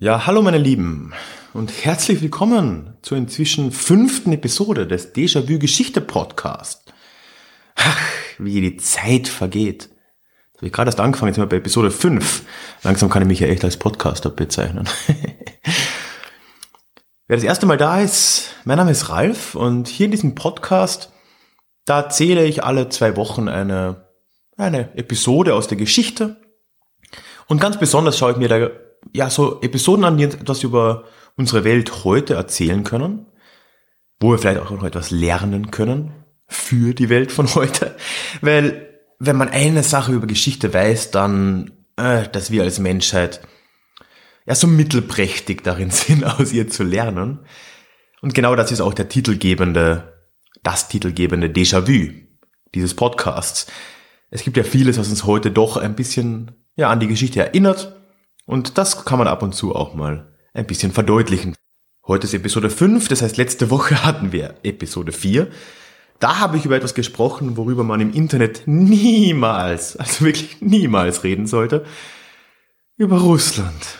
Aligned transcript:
Ja, 0.00 0.26
hallo 0.26 0.40
meine 0.40 0.56
Lieben 0.56 1.12
und 1.54 1.84
herzlich 1.84 2.20
willkommen 2.20 2.96
zur 3.02 3.16
inzwischen 3.16 3.72
fünften 3.72 4.32
Episode 4.32 4.86
des 4.86 5.14
Déjà-vu 5.14 5.58
Geschichte 5.58 6.00
Podcast. 6.00 6.92
Ach, 7.74 7.98
wie 8.38 8.60
die 8.60 8.76
Zeit 8.76 9.28
vergeht. 9.28 9.88
Habe 10.56 10.66
ich 10.66 10.72
gerade 10.72 10.88
erst 10.88 11.00
angefangen, 11.00 11.28
jetzt 11.28 11.36
sind 11.36 11.44
wir 11.44 11.48
bei 11.48 11.56
Episode 11.56 11.90
5. 11.90 12.44
Langsam 12.82 13.08
kann 13.08 13.22
ich 13.22 13.28
mich 13.28 13.40
ja 13.40 13.48
echt 13.48 13.64
als 13.64 13.78
Podcaster 13.78 14.30
bezeichnen. 14.30 14.88
Wer 17.26 17.36
das 17.36 17.44
erste 17.44 17.66
Mal 17.66 17.76
da 17.76 18.00
ist, 18.00 18.54
mein 18.64 18.76
Name 18.76 18.90
ist 18.90 19.08
Ralf 19.08 19.54
und 19.54 19.88
hier 19.88 20.06
in 20.06 20.12
diesem 20.12 20.34
Podcast, 20.34 21.12
da 21.84 22.00
erzähle 22.00 22.44
ich 22.44 22.64
alle 22.64 22.88
zwei 22.88 23.16
Wochen 23.16 23.48
eine, 23.48 24.08
eine 24.56 24.96
Episode 24.96 25.54
aus 25.54 25.68
der 25.68 25.78
Geschichte. 25.78 26.36
Und 27.46 27.60
ganz 27.60 27.78
besonders 27.78 28.18
schaue 28.18 28.32
ich 28.32 28.38
mir 28.38 28.48
da 28.48 28.70
ja, 29.12 29.30
so 29.30 29.60
Episoden 29.60 30.04
an, 30.04 30.16
die 30.16 30.24
etwas 30.24 30.62
über 30.62 31.04
unsere 31.38 31.64
Welt 31.64 32.04
heute 32.04 32.34
erzählen 32.34 32.84
können, 32.84 33.26
wo 34.20 34.32
wir 34.32 34.38
vielleicht 34.38 34.60
auch 34.60 34.70
noch 34.70 34.82
etwas 34.82 35.10
lernen 35.10 35.70
können 35.70 36.12
für 36.48 36.92
die 36.92 37.08
Welt 37.08 37.30
von 37.32 37.54
heute. 37.54 37.96
Weil 38.42 38.88
wenn 39.20 39.36
man 39.36 39.48
eine 39.48 39.84
Sache 39.84 40.12
über 40.12 40.26
Geschichte 40.26 40.74
weiß, 40.74 41.12
dann, 41.12 41.70
äh, 41.96 42.28
dass 42.28 42.50
wir 42.50 42.64
als 42.64 42.80
Menschheit 42.80 43.40
ja 44.46 44.54
so 44.54 44.66
mittelprächtig 44.66 45.62
darin 45.62 45.90
sind, 45.92 46.24
aus 46.24 46.52
ihr 46.52 46.68
zu 46.68 46.82
lernen. 46.82 47.38
Und 48.20 48.34
genau 48.34 48.56
das 48.56 48.72
ist 48.72 48.80
auch 48.80 48.94
der 48.94 49.08
titelgebende, 49.08 50.26
das 50.64 50.88
titelgebende 50.88 51.46
Déjà-vu 51.46 52.12
dieses 52.74 52.94
Podcasts. 52.94 53.68
Es 54.30 54.42
gibt 54.42 54.56
ja 54.56 54.64
vieles, 54.64 54.98
was 54.98 55.08
uns 55.08 55.24
heute 55.24 55.52
doch 55.52 55.76
ein 55.76 55.94
bisschen 55.94 56.50
ja, 56.74 56.90
an 56.90 56.98
die 56.98 57.06
Geschichte 57.06 57.40
erinnert 57.40 57.96
und 58.44 58.76
das 58.76 59.04
kann 59.04 59.18
man 59.18 59.28
ab 59.28 59.42
und 59.42 59.54
zu 59.54 59.74
auch 59.74 59.94
mal 59.94 60.34
ein 60.52 60.66
bisschen 60.66 60.92
verdeutlichen. 60.92 61.54
Heute 62.06 62.26
ist 62.26 62.34
Episode 62.34 62.70
5, 62.70 63.08
das 63.08 63.22
heißt 63.22 63.36
letzte 63.36 63.70
Woche 63.70 64.04
hatten 64.04 64.32
wir 64.32 64.54
Episode 64.62 65.12
4. 65.12 65.48
Da 66.20 66.38
habe 66.40 66.56
ich 66.56 66.64
über 66.64 66.76
etwas 66.76 66.94
gesprochen, 66.94 67.56
worüber 67.56 67.84
man 67.84 68.00
im 68.00 68.12
Internet 68.12 68.62
niemals, 68.66 69.96
also 69.96 70.24
wirklich 70.24 70.60
niemals 70.60 71.22
reden 71.22 71.46
sollte. 71.46 71.84
Über 72.96 73.18
Russland. 73.18 73.98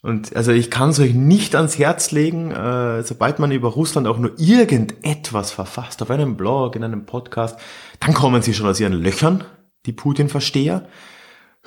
Und 0.00 0.36
also 0.36 0.52
ich 0.52 0.70
kann 0.70 0.90
es 0.90 1.00
euch 1.00 1.12
nicht 1.12 1.56
ans 1.56 1.76
Herz 1.76 2.12
legen, 2.12 2.52
äh, 2.52 3.02
sobald 3.02 3.40
man 3.40 3.50
über 3.50 3.70
Russland 3.70 4.06
auch 4.06 4.18
nur 4.18 4.38
irgendetwas 4.38 5.50
verfasst, 5.50 6.02
auf 6.02 6.10
einem 6.10 6.36
Blog, 6.36 6.76
in 6.76 6.84
einem 6.84 7.04
Podcast, 7.04 7.58
dann 7.98 8.14
kommen 8.14 8.40
sie 8.40 8.54
schon 8.54 8.68
aus 8.68 8.78
ihren 8.78 8.92
Löchern, 8.92 9.44
die 9.86 9.92
Putin-Versteher 9.92 10.86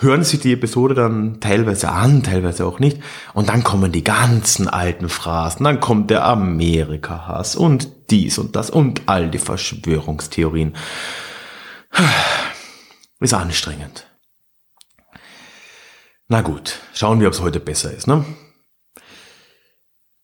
hören 0.01 0.23
sich 0.23 0.39
die 0.39 0.53
Episode 0.53 0.95
dann 0.95 1.39
teilweise 1.39 1.89
an, 1.89 2.23
teilweise 2.23 2.65
auch 2.65 2.79
nicht. 2.79 3.01
Und 3.33 3.49
dann 3.49 3.63
kommen 3.63 3.91
die 3.91 4.03
ganzen 4.03 4.67
alten 4.67 5.09
Phrasen. 5.09 5.63
Dann 5.63 5.79
kommt 5.79 6.09
der 6.09 6.25
Amerika-Hass 6.25 7.55
und 7.55 7.87
dies 8.09 8.37
und 8.37 8.55
das 8.55 8.69
und 8.69 9.03
all 9.05 9.29
die 9.29 9.37
Verschwörungstheorien. 9.37 10.75
Ist 13.19 13.33
anstrengend. 13.33 14.07
Na 16.27 16.41
gut, 16.41 16.79
schauen 16.93 17.19
wir, 17.19 17.27
ob 17.27 17.33
es 17.33 17.41
heute 17.41 17.59
besser 17.59 17.93
ist. 17.93 18.07
Ne? 18.07 18.25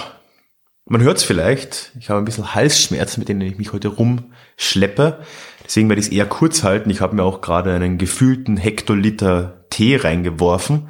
man 0.86 1.02
hört 1.02 1.18
es 1.18 1.24
vielleicht, 1.24 1.94
ich 2.00 2.10
habe 2.10 2.20
ein 2.20 2.26
bisschen 2.26 2.54
Halsschmerzen, 2.54 3.22
mit 3.22 3.30
denen 3.30 3.42
ich 3.42 3.58
mich 3.58 3.74
heute 3.74 3.88
rumschleppe. 3.88 5.24
Deswegen 5.64 5.90
werde 5.90 6.02
ich 6.02 6.08
es 6.08 6.14
eher 6.14 6.28
kurz 6.28 6.64
halten. 6.64 6.90
Ich 6.90 7.00
habe 7.02 7.16
mir 7.16 7.24
auch 7.24 7.42
gerade 7.42 7.74
einen 7.74 7.98
gefühlten 7.98 8.58
Hektoliter 8.58 9.66
Tee 9.70 9.96
reingeworfen. 9.96 10.90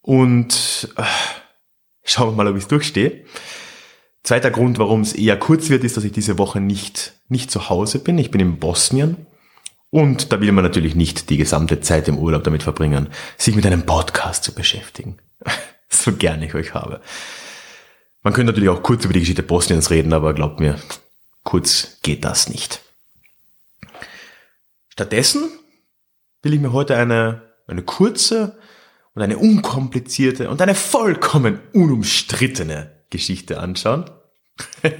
Und 0.00 0.88
äh, 0.96 1.02
Schauen 2.04 2.30
wir 2.30 2.36
mal, 2.36 2.48
ob 2.48 2.56
ich 2.56 2.62
es 2.62 2.68
durchstehe. 2.68 3.24
Zweiter 4.22 4.50
Grund, 4.50 4.78
warum 4.78 5.00
es 5.00 5.12
eher 5.12 5.38
kurz 5.38 5.68
wird, 5.68 5.84
ist, 5.84 5.96
dass 5.96 6.04
ich 6.04 6.12
diese 6.12 6.38
Woche 6.38 6.60
nicht, 6.60 7.14
nicht 7.28 7.50
zu 7.50 7.68
Hause 7.68 7.98
bin. 7.98 8.18
Ich 8.18 8.30
bin 8.30 8.40
in 8.40 8.58
Bosnien. 8.58 9.26
Und 9.90 10.32
da 10.32 10.40
will 10.40 10.52
man 10.52 10.64
natürlich 10.64 10.94
nicht 10.94 11.30
die 11.30 11.36
gesamte 11.36 11.80
Zeit 11.80 12.08
im 12.08 12.18
Urlaub 12.18 12.42
damit 12.42 12.62
verbringen, 12.62 13.08
sich 13.36 13.54
mit 13.54 13.64
einem 13.64 13.86
Podcast 13.86 14.44
zu 14.44 14.52
beschäftigen. 14.52 15.18
so 15.88 16.12
gerne 16.12 16.46
ich 16.46 16.54
euch 16.54 16.74
habe. 16.74 17.00
Man 18.22 18.32
könnte 18.32 18.52
natürlich 18.52 18.70
auch 18.70 18.82
kurz 18.82 19.04
über 19.04 19.14
die 19.14 19.20
Geschichte 19.20 19.42
Bosniens 19.42 19.90
reden, 19.90 20.12
aber 20.12 20.34
glaubt 20.34 20.58
mir, 20.58 20.78
kurz 21.42 21.98
geht 22.02 22.24
das 22.24 22.48
nicht. 22.48 22.80
Stattdessen 24.88 25.50
will 26.42 26.54
ich 26.54 26.60
mir 26.60 26.72
heute 26.72 26.96
eine, 26.96 27.42
eine 27.66 27.82
kurze, 27.82 28.58
und 29.14 29.22
eine 29.22 29.38
unkomplizierte 29.38 30.50
und 30.50 30.60
eine 30.60 30.74
vollkommen 30.74 31.60
unumstrittene 31.72 33.04
Geschichte 33.10 33.60
anschauen. 33.60 34.10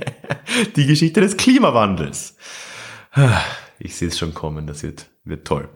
Die 0.77 0.87
Geschichte 0.87 1.21
des 1.21 1.37
Klimawandels. 1.37 2.37
Ich 3.79 3.97
sehe 3.97 4.09
es 4.09 4.19
schon 4.19 4.35
kommen, 4.35 4.67
das 4.67 4.83
wird, 4.83 5.11
wird 5.25 5.47
toll. 5.47 5.69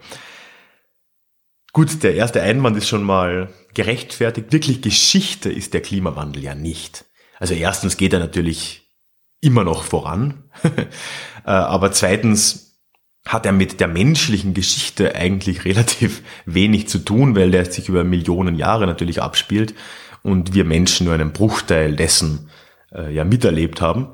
Gut, 1.72 2.02
der 2.02 2.14
erste 2.14 2.42
Einwand 2.42 2.76
ist 2.76 2.88
schon 2.88 3.02
mal 3.02 3.52
gerechtfertigt. 3.74 4.52
Wirklich 4.52 4.82
Geschichte 4.82 5.50
ist 5.50 5.74
der 5.74 5.82
Klimawandel 5.82 6.42
ja 6.42 6.54
nicht. 6.54 7.04
Also 7.38 7.54
erstens 7.54 7.96
geht 7.96 8.12
er 8.12 8.18
natürlich 8.18 8.88
immer 9.40 9.62
noch 9.62 9.84
voran, 9.84 10.50
äh, 10.64 11.50
aber 11.50 11.92
zweitens 11.92 12.67
hat 13.28 13.44
er 13.44 13.52
mit 13.52 13.78
der 13.78 13.88
menschlichen 13.88 14.54
Geschichte 14.54 15.14
eigentlich 15.14 15.66
relativ 15.66 16.22
wenig 16.46 16.88
zu 16.88 16.98
tun, 16.98 17.36
weil 17.36 17.50
der 17.50 17.70
sich 17.70 17.88
über 17.88 18.02
Millionen 18.02 18.56
Jahre 18.56 18.86
natürlich 18.86 19.22
abspielt 19.22 19.74
und 20.22 20.54
wir 20.54 20.64
Menschen 20.64 21.04
nur 21.04 21.14
einen 21.14 21.32
Bruchteil 21.32 21.94
dessen 21.94 22.48
äh, 22.92 23.14
ja 23.14 23.24
miterlebt 23.24 23.80
haben. 23.80 24.08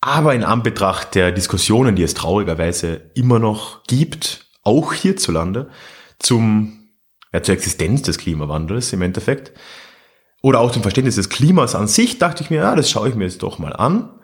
Aber 0.00 0.34
in 0.34 0.44
Anbetracht 0.44 1.14
der 1.14 1.30
Diskussionen, 1.30 1.94
die 1.94 2.02
es 2.02 2.14
traurigerweise 2.14 3.10
immer 3.14 3.38
noch 3.38 3.84
gibt, 3.84 4.46
auch 4.62 4.92
hierzulande, 4.92 5.70
zum, 6.18 6.88
ja, 7.32 7.42
zur 7.42 7.54
Existenz 7.54 8.02
des 8.02 8.18
Klimawandels 8.18 8.92
im 8.92 9.02
Endeffekt, 9.02 9.52
oder 10.42 10.60
auch 10.60 10.72
zum 10.72 10.82
Verständnis 10.82 11.16
des 11.16 11.28
Klimas 11.28 11.74
an 11.74 11.86
sich, 11.86 12.18
dachte 12.18 12.42
ich 12.42 12.50
mir, 12.50 12.56
ja, 12.56 12.74
das 12.74 12.90
schaue 12.90 13.10
ich 13.10 13.14
mir 13.14 13.24
jetzt 13.24 13.42
doch 13.42 13.58
mal 13.58 13.74
an 13.74 14.19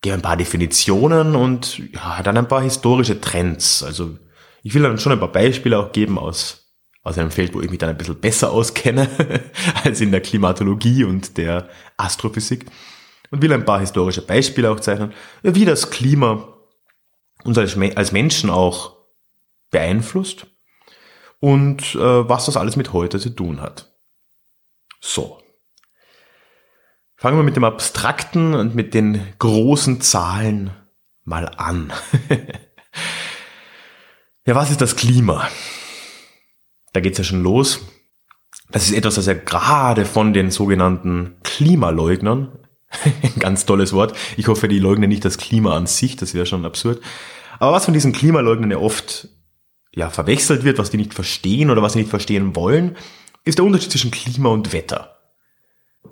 gebe 0.00 0.14
ein 0.14 0.22
paar 0.22 0.36
Definitionen 0.36 1.34
und 1.34 1.78
ja, 1.92 2.22
dann 2.22 2.36
ein 2.36 2.48
paar 2.48 2.62
historische 2.62 3.20
Trends. 3.20 3.82
Also 3.82 4.18
ich 4.62 4.74
will 4.74 4.82
dann 4.82 4.98
schon 4.98 5.12
ein 5.12 5.20
paar 5.20 5.32
Beispiele 5.32 5.78
auch 5.78 5.92
geben 5.92 6.18
aus, 6.18 6.72
aus 7.02 7.18
einem 7.18 7.30
Feld, 7.30 7.54
wo 7.54 7.60
ich 7.60 7.70
mich 7.70 7.78
dann 7.78 7.90
ein 7.90 7.98
bisschen 7.98 8.20
besser 8.20 8.52
auskenne 8.52 9.08
als 9.84 10.00
in 10.00 10.10
der 10.10 10.20
Klimatologie 10.20 11.04
und 11.04 11.36
der 11.38 11.68
Astrophysik. 11.96 12.66
Und 13.30 13.42
will 13.42 13.52
ein 13.52 13.64
paar 13.64 13.80
historische 13.80 14.22
Beispiele 14.22 14.70
auch 14.70 14.78
zeichnen, 14.78 15.12
wie 15.42 15.64
das 15.64 15.90
Klima 15.90 16.56
uns 17.44 17.58
als, 17.58 17.76
als 17.96 18.12
Menschen 18.12 18.50
auch 18.50 18.96
beeinflusst 19.70 20.46
und 21.40 21.94
äh, 21.94 22.28
was 22.28 22.46
das 22.46 22.56
alles 22.56 22.76
mit 22.76 22.92
heute 22.92 23.18
zu 23.18 23.30
tun 23.30 23.60
hat. 23.60 23.92
So, 25.00 25.40
Fangen 27.16 27.38
wir 27.38 27.44
mit 27.44 27.56
dem 27.56 27.64
Abstrakten 27.64 28.54
und 28.54 28.74
mit 28.74 28.92
den 28.92 29.20
großen 29.38 30.02
Zahlen 30.02 30.70
mal 31.24 31.46
an. 31.56 31.92
ja, 34.46 34.54
was 34.54 34.70
ist 34.70 34.82
das 34.82 34.96
Klima? 34.96 35.48
Da 36.92 37.00
geht's 37.00 37.18
ja 37.18 37.24
schon 37.24 37.42
los. 37.42 37.80
Das 38.70 38.86
ist 38.86 38.92
etwas, 38.92 39.14
das 39.14 39.26
ja 39.26 39.34
gerade 39.34 40.04
von 40.04 40.34
den 40.34 40.50
sogenannten 40.50 41.36
Klimaleugnern 41.42 42.58
Ein 43.22 43.32
ganz 43.38 43.64
tolles 43.64 43.92
Wort. 43.92 44.16
Ich 44.36 44.48
hoffe, 44.48 44.68
die 44.68 44.78
leugnen 44.78 45.08
nicht 45.08 45.24
das 45.24 45.38
Klima 45.38 45.74
an 45.74 45.86
sich, 45.86 46.16
das 46.16 46.34
wäre 46.34 46.46
schon 46.46 46.64
absurd. 46.64 47.00
Aber 47.58 47.72
was 47.72 47.86
von 47.86 47.94
diesen 47.94 48.12
Klimaleugnern 48.12 48.70
ja 48.70 48.78
oft 48.78 49.28
ja, 49.94 50.10
verwechselt 50.10 50.64
wird, 50.64 50.78
was 50.78 50.90
die 50.90 50.98
nicht 50.98 51.14
verstehen 51.14 51.70
oder 51.70 51.80
was 51.80 51.94
sie 51.94 52.00
nicht 52.00 52.10
verstehen 52.10 52.54
wollen, 52.54 52.96
ist 53.44 53.58
der 53.58 53.64
Unterschied 53.64 53.92
zwischen 53.92 54.10
Klima 54.10 54.50
und 54.50 54.72
Wetter. 54.74 55.15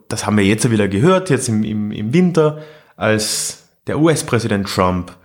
Das 0.08 0.26
haben 0.26 0.36
wir 0.36 0.44
jetzt 0.44 0.70
wieder 0.70 0.88
gehört, 0.88 1.30
jetzt 1.30 1.48
im, 1.48 1.64
im, 1.64 1.90
im 1.90 2.12
Winter, 2.12 2.62
als 2.96 3.68
der 3.86 3.98
US-Präsident 3.98 4.68
Trump 4.68 5.16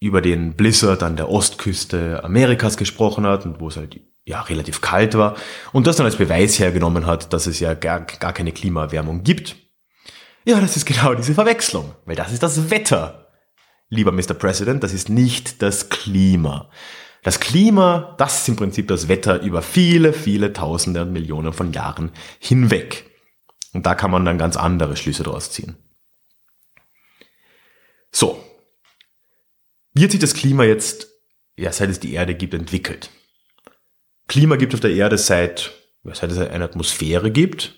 über 0.00 0.22
den 0.22 0.54
Blizzard 0.54 1.02
an 1.02 1.16
der 1.16 1.28
Ostküste 1.28 2.24
Amerikas 2.24 2.76
gesprochen 2.76 3.26
hat 3.26 3.44
und 3.44 3.60
wo 3.60 3.68
es 3.68 3.76
halt 3.76 4.00
ja 4.24 4.40
relativ 4.42 4.80
kalt 4.80 5.16
war 5.16 5.36
und 5.72 5.86
das 5.86 5.96
dann 5.96 6.06
als 6.06 6.16
Beweis 6.16 6.58
hergenommen 6.58 7.06
hat, 7.06 7.32
dass 7.32 7.46
es 7.46 7.60
ja 7.60 7.74
gar, 7.74 8.00
gar 8.00 8.32
keine 8.32 8.52
Klimaerwärmung 8.52 9.22
gibt. 9.22 9.56
Ja, 10.44 10.60
das 10.60 10.76
ist 10.76 10.86
genau 10.86 11.14
diese 11.14 11.34
Verwechslung, 11.34 11.94
weil 12.06 12.16
das 12.16 12.32
ist 12.32 12.42
das 12.42 12.70
Wetter. 12.70 13.28
Lieber 13.90 14.12
Mr. 14.12 14.34
President, 14.34 14.82
das 14.82 14.94
ist 14.94 15.08
nicht 15.08 15.62
das 15.62 15.90
Klima. 15.90 16.70
Das 17.22 17.40
Klima, 17.40 18.14
das 18.16 18.40
ist 18.40 18.48
im 18.48 18.56
Prinzip 18.56 18.88
das 18.88 19.08
Wetter 19.08 19.42
über 19.42 19.60
viele, 19.60 20.14
viele 20.14 20.52
Tausende 20.54 21.02
und 21.02 21.12
Millionen 21.12 21.52
von 21.52 21.72
Jahren 21.72 22.12
hinweg. 22.38 23.09
Und 23.72 23.86
da 23.86 23.94
kann 23.94 24.10
man 24.10 24.24
dann 24.24 24.38
ganz 24.38 24.56
andere 24.56 24.96
Schlüsse 24.96 25.22
draus 25.22 25.50
ziehen. 25.50 25.76
So. 28.12 28.42
Wie 29.92 30.04
hat 30.04 30.10
sich 30.10 30.20
das 30.20 30.34
Klima 30.34 30.64
jetzt, 30.64 31.08
ja, 31.56 31.72
seit 31.72 31.90
es 31.90 32.00
die 32.00 32.12
Erde 32.12 32.34
gibt, 32.34 32.54
entwickelt? 32.54 33.10
Klima 34.28 34.56
gibt 34.56 34.74
auf 34.74 34.80
der 34.80 34.92
Erde 34.92 35.18
seit, 35.18 35.72
seit 36.04 36.30
es 36.30 36.38
eine 36.38 36.64
Atmosphäre 36.64 37.30
gibt. 37.30 37.76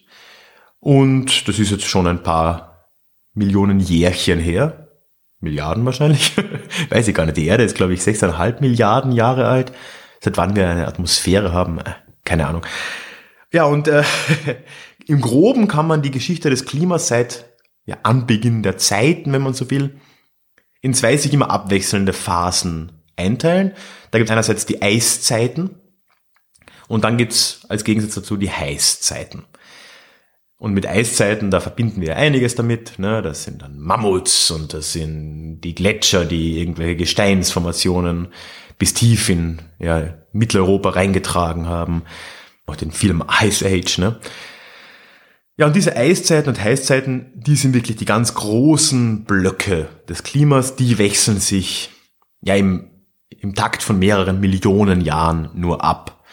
Und 0.81 1.49
das 1.49 1.59
ist 1.59 1.71
jetzt 1.71 1.85
schon 1.85 2.07
ein 2.07 2.23
paar 2.23 2.91
Millionen 3.35 3.81
Jährchen 3.81 4.39
her. 4.39 4.89
Milliarden 5.41 5.85
wahrscheinlich. 5.85 6.33
Weiß 6.91 7.09
ich 7.09 7.15
gar 7.15 7.27
nicht. 7.27 7.37
Die 7.37 7.47
Erde 7.47 7.65
ist, 7.65 7.77
glaube 7.77 7.95
ich, 7.95 8.01
6,5 8.01 8.61
Milliarden 8.61 9.13
Jahre 9.13 9.49
alt. 9.49 9.73
Seit 10.21 10.37
wann 10.37 10.55
wir 10.55 10.69
eine 10.69 10.87
Atmosphäre 10.87 11.53
haben, 11.53 11.79
äh, 11.79 11.95
keine 12.25 12.47
Ahnung. 12.47 12.65
Ja, 13.53 13.65
und 13.65 13.89
äh, 13.89 14.05
im 15.07 15.21
Groben 15.21 15.69
kann 15.69 15.87
man 15.87 16.03
die 16.03 16.11
Geschichte 16.11 16.51
des 16.51 16.65
Klimas 16.65 17.09
seit 17.09 17.47
ja, 17.85 17.99
Anbeginn 18.03 18.63
der 18.63 18.79
Zeiten, 18.79 19.33
wenn 19.33 19.43
man 19.43 19.55
so 19.55 19.71
will, 19.71 19.99
in 20.81 20.95
zwei 20.95 21.17
sich 21.17 21.33
immer 21.33 21.51
abwechselnde 21.51 22.13
Phasen 22.13 22.93
einteilen. 23.17 23.73
Da 24.11 24.19
gibt 24.19 24.29
es 24.29 24.33
einerseits 24.33 24.67
die 24.67 24.83
Eiszeiten 24.83 25.77
und 26.89 27.05
dann 27.05 27.17
gibt's 27.17 27.61
als 27.69 27.85
Gegensatz 27.85 28.15
dazu 28.15 28.37
die 28.37 28.51
Heißzeiten. 28.51 29.45
Und 30.59 30.75
mit 30.75 30.87
Eiszeiten, 30.87 31.51
da 31.51 31.59
verbinden 31.59 32.01
wir 32.01 32.17
einiges 32.17 32.55
damit. 32.55 32.99
Ne? 33.01 33.21
Das 33.21 33.43
sind 33.43 33.63
dann 33.63 33.81
Mammuts 33.81 34.53
und 34.53 34.73
das 34.73 34.93
sind 34.93 35.61
die 35.63 35.75
Gletscher, 35.75 36.25
die 36.25 36.61
irgendwelche 36.61 36.95
Gesteinsformationen 36.95 38.29
bis 38.79 38.95
tief 38.95 39.29
in 39.29 39.61
ja, 39.81 40.15
Mitteleuropa 40.33 40.91
reingetragen 40.91 41.67
haben. 41.67 42.03
Auch 42.67 42.77
den 42.77 42.93
Film 42.93 43.25
Ice 43.43 43.67
Age. 43.67 43.99
Ne? 43.99 44.21
Ja, 45.57 45.67
und 45.67 45.77
diese 45.77 45.97
Eiszeiten 45.97 46.49
und 46.49 46.63
Heißzeiten, 46.63 47.31
die 47.35 47.57
sind 47.57 47.75
wirklich 47.75 47.97
die 47.97 48.05
ganz 48.05 48.35
großen 48.35 49.25
Blöcke 49.25 49.89
des 50.09 50.23
Klimas. 50.23 50.77
Die 50.77 50.99
wechseln 50.99 51.41
sich 51.41 51.91
ja 52.41 52.55
im, 52.55 52.91
im 53.29 53.55
Takt 53.55 53.83
von 53.83 53.99
mehreren 53.99 54.41
Millionen 54.41 55.01
Jahren 55.01 55.51
nur 55.55 55.85
ab. 55.85 56.25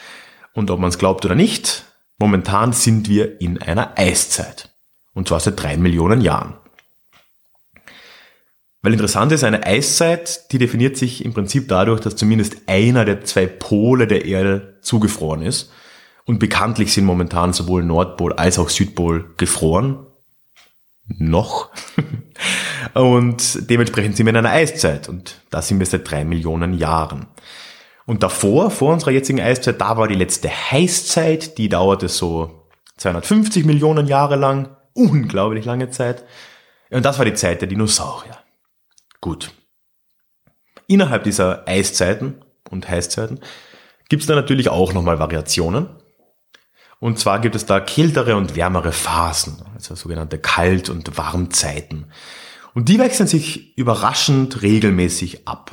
Und 0.54 0.72
ob 0.72 0.80
man 0.80 0.90
es 0.90 0.98
glaubt 0.98 1.26
oder 1.26 1.36
nicht, 1.36 1.86
Momentan 2.20 2.74
sind 2.74 3.08
wir 3.08 3.40
in 3.40 3.62
einer 3.62 3.98
Eiszeit. 3.98 4.70
Und 5.14 5.30
zwar 5.30 5.40
seit 5.40 5.62
drei 5.62 5.78
Millionen 5.78 6.20
Jahren. 6.20 6.56
Weil 8.82 8.94
interessant 8.94 9.32
ist, 9.32 9.44
eine 9.44 9.66
Eiszeit, 9.66 10.52
die 10.52 10.58
definiert 10.58 10.98
sich 10.98 11.24
im 11.24 11.34
Prinzip 11.34 11.68
dadurch, 11.70 12.02
dass 12.02 12.18
zumindest 12.18 12.58
einer 12.68 13.06
der 13.06 13.24
zwei 13.24 13.48
Pole 13.48 14.06
der 14.06 14.26
Erde 14.26 14.78
zugefroren 14.82 15.42
ist. 15.42 15.72
Und 16.30 16.38
bekanntlich 16.38 16.94
sind 16.94 17.06
momentan 17.06 17.54
sowohl 17.54 17.84
Nordpol 17.84 18.34
als 18.34 18.60
auch 18.60 18.70
Südpol 18.70 19.34
gefroren. 19.38 20.06
Noch. 21.08 21.72
und 22.94 23.68
dementsprechend 23.68 24.16
sind 24.16 24.28
wir 24.28 24.30
in 24.30 24.38
einer 24.38 24.52
Eiszeit. 24.52 25.10
Und 25.10 25.42
da 25.50 25.64
sind 25.64 25.80
wir 25.80 25.88
seit 25.88 26.08
drei 26.08 26.26
Millionen 26.26 26.76
Jahren. 26.76 27.26
Und 28.06 28.22
davor, 28.22 28.70
vor 28.70 28.94
unserer 28.94 29.10
jetzigen 29.10 29.42
Eiszeit, 29.42 29.82
da 29.82 29.98
war 29.98 30.08
die 30.08 30.14
letzte 30.14 30.50
Heißzeit, 30.50 31.58
die 31.58 31.68
dauerte 31.68 32.08
so 32.10 32.68
250 32.98 33.66
Millionen 33.66 34.06
Jahre 34.06 34.36
lang. 34.36 34.78
Unglaublich 34.94 35.66
lange 35.66 35.90
Zeit. 35.90 36.26
Und 36.92 37.06
das 37.06 37.18
war 37.18 37.26
die 37.26 37.34
Zeit 37.34 37.62
der 37.62 37.70
Dinosaurier. 37.70 38.38
Gut. 39.20 39.52
Innerhalb 40.86 41.24
dieser 41.24 41.68
Eiszeiten 41.68 42.46
und 42.70 42.88
Heißzeiten 42.88 43.40
gibt 44.10 44.22
es 44.22 44.28
da 44.28 44.36
natürlich 44.36 44.70
auch 44.70 44.94
nochmal 44.94 45.18
Variationen. 45.18 45.99
Und 47.00 47.18
zwar 47.18 47.40
gibt 47.40 47.56
es 47.56 47.66
da 47.66 47.80
kältere 47.80 48.36
und 48.36 48.56
wärmere 48.56 48.92
Phasen, 48.92 49.62
also 49.74 49.96
sogenannte 49.96 50.38
Kalt- 50.38 50.90
und 50.90 51.18
Warmzeiten. 51.18 52.12
Und 52.74 52.90
die 52.90 53.00
wechseln 53.00 53.28
sich 53.28 53.78
überraschend 53.78 54.62
regelmäßig 54.62 55.48
ab. 55.48 55.72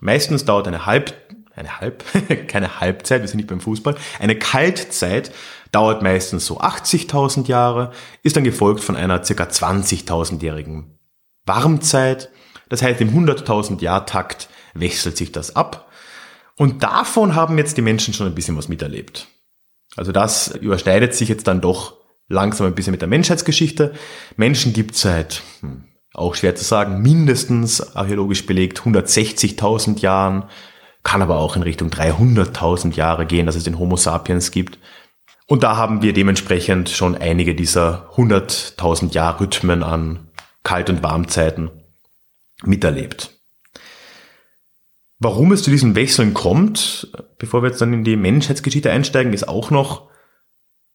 Meistens 0.00 0.44
dauert 0.44 0.66
eine 0.66 0.86
Halb 0.86 1.14
eine 1.58 1.80
Halb, 1.80 2.04
keine 2.48 2.80
Halbzeit, 2.80 3.20
wir 3.20 3.28
sind 3.28 3.38
nicht 3.38 3.48
beim 3.48 3.60
Fußball, 3.60 3.96
eine 4.18 4.38
Kaltzeit 4.38 5.32
dauert 5.72 6.02
meistens 6.02 6.46
so 6.46 6.60
80.000 6.60 7.46
Jahre, 7.46 7.92
ist 8.22 8.36
dann 8.36 8.44
gefolgt 8.44 8.82
von 8.82 8.96
einer 8.96 9.22
circa 9.24 9.44
20.000-jährigen 9.44 10.98
Warmzeit. 11.44 12.30
Das 12.68 12.82
heißt, 12.82 13.00
im 13.00 13.10
100.000 13.10 13.82
Jahr 13.82 14.06
Takt 14.06 14.48
wechselt 14.74 15.16
sich 15.16 15.32
das 15.32 15.56
ab. 15.56 15.90
Und 16.56 16.82
davon 16.82 17.34
haben 17.34 17.58
jetzt 17.58 17.76
die 17.76 17.82
Menschen 17.82 18.14
schon 18.14 18.26
ein 18.26 18.34
bisschen 18.34 18.56
was 18.56 18.68
miterlebt. 18.68 19.28
Also 19.96 20.12
das 20.12 20.48
überschneidet 20.48 21.14
sich 21.14 21.28
jetzt 21.28 21.46
dann 21.46 21.60
doch 21.60 21.96
langsam 22.28 22.66
ein 22.66 22.74
bisschen 22.74 22.92
mit 22.92 23.00
der 23.00 23.08
Menschheitsgeschichte. 23.08 23.94
Menschen 24.36 24.72
gibt 24.72 24.94
seit, 24.96 25.42
hm, 25.60 25.84
auch 26.14 26.34
schwer 26.34 26.54
zu 26.54 26.64
sagen, 26.64 27.00
mindestens 27.00 27.96
archäologisch 27.96 28.46
belegt 28.46 28.80
160.000 28.80 30.00
Jahren 30.00 30.44
kann 31.02 31.22
aber 31.22 31.38
auch 31.38 31.56
in 31.56 31.62
Richtung 31.62 31.88
300.000 31.88 32.94
Jahre 32.94 33.24
gehen, 33.24 33.46
dass 33.46 33.56
es 33.56 33.64
den 33.64 33.78
Homo 33.78 33.96
sapiens 33.96 34.50
gibt. 34.50 34.78
Und 35.46 35.62
da 35.62 35.76
haben 35.76 36.02
wir 36.02 36.12
dementsprechend 36.12 36.90
schon 36.90 37.16
einige 37.16 37.54
dieser 37.54 38.10
100.000 38.16 39.14
Jahr 39.14 39.40
Rhythmen 39.40 39.82
an 39.82 40.28
Kalt- 40.64 40.90
und 40.90 41.02
Warmzeiten 41.02 41.70
miterlebt. 42.64 43.30
Warum 45.18 45.52
es 45.52 45.62
zu 45.62 45.70
diesen 45.70 45.94
Wechseln 45.94 46.34
kommt, 46.34 47.10
bevor 47.38 47.62
wir 47.62 47.70
jetzt 47.70 47.80
dann 47.80 47.92
in 47.92 48.04
die 48.04 48.16
Menschheitsgeschichte 48.16 48.90
einsteigen, 48.90 49.32
ist 49.32 49.48
auch 49.48 49.70
noch 49.70 50.10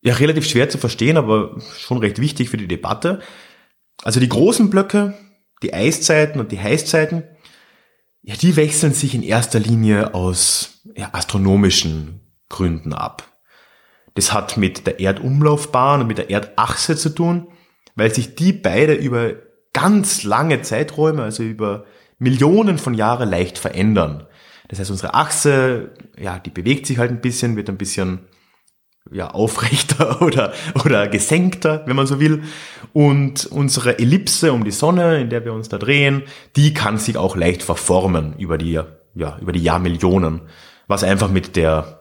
ja 0.02 0.14
relativ 0.16 0.48
schwer 0.48 0.70
zu 0.70 0.78
verstehen, 0.78 1.18
aber 1.18 1.60
schon 1.78 1.98
recht 1.98 2.20
wichtig 2.20 2.50
für 2.50 2.58
die 2.58 2.68
Debatte. 2.68 3.22
Also 4.04 4.20
die 4.20 4.30
großen 4.30 4.70
Blöcke, 4.70 5.14
die 5.62 5.74
Eiszeiten 5.74 6.40
und 6.40 6.52
die 6.52 6.60
Heißzeiten, 6.60 7.24
ja, 8.22 8.36
die 8.36 8.56
wechseln 8.56 8.94
sich 8.94 9.16
in 9.16 9.24
erster 9.24 9.60
Linie 9.60 10.14
aus 10.14 10.82
ja, 10.96 11.10
astronomischen 11.14 12.22
Gründen 12.50 12.94
ab. 12.94 13.30
Das 14.16 14.32
hat 14.32 14.58
mit 14.58 14.86
der 14.86 15.00
Erdumlaufbahn 15.00 16.02
und 16.02 16.08
mit 16.08 16.18
der 16.18 16.30
Erdachse 16.30 16.96
zu 16.96 17.10
tun, 17.10 17.48
weil 17.96 18.14
sich 18.14 18.36
die 18.36 18.54
beide 18.54 18.94
über 18.94 19.34
ganz 19.74 20.24
lange 20.24 20.62
Zeiträume, 20.62 21.24
also 21.24 21.44
über 21.44 21.86
Millionen 22.20 22.78
von 22.78 22.94
Jahren 22.94 23.30
leicht 23.30 23.58
verändern. 23.58 24.28
Das 24.70 24.80
heißt, 24.80 24.92
unsere 24.92 25.14
Achse, 25.14 25.92
ja, 26.18 26.40
die 26.40 26.50
bewegt 26.50 26.86
sich 26.86 26.98
halt 26.98 27.12
ein 27.12 27.22
bisschen, 27.22 27.56
wird 27.56 27.70
ein 27.70 27.78
bisschen 27.78 28.20
ja, 29.12 29.30
aufrechter 29.32 30.22
oder, 30.22 30.54
oder 30.86 31.08
gesenkter, 31.08 31.84
wenn 31.86 31.96
man 31.96 32.08
so 32.08 32.20
will. 32.20 32.44
Und 32.94 33.46
unsere 33.48 34.00
Ellipse 34.00 34.54
um 34.54 34.64
die 34.64 34.72
Sonne, 34.72 35.22
in 35.22 35.30
der 35.30 35.46
wir 35.46 35.54
uns 35.54 35.70
da 35.70 35.78
drehen, 35.78 36.24
die 36.56 36.74
kann 36.74 36.98
sich 36.98 37.18
auch 37.18 37.36
leicht 37.36 37.64
verformen 37.64 38.36
über 38.38 38.58
die, 38.58 38.80
ja, 39.16 39.38
über 39.40 39.52
die 39.52 39.64
Jahrmillionen, 39.64 40.42
was 40.88 41.04
einfach 41.04 41.30
mit 41.30 41.56
der 41.56 42.00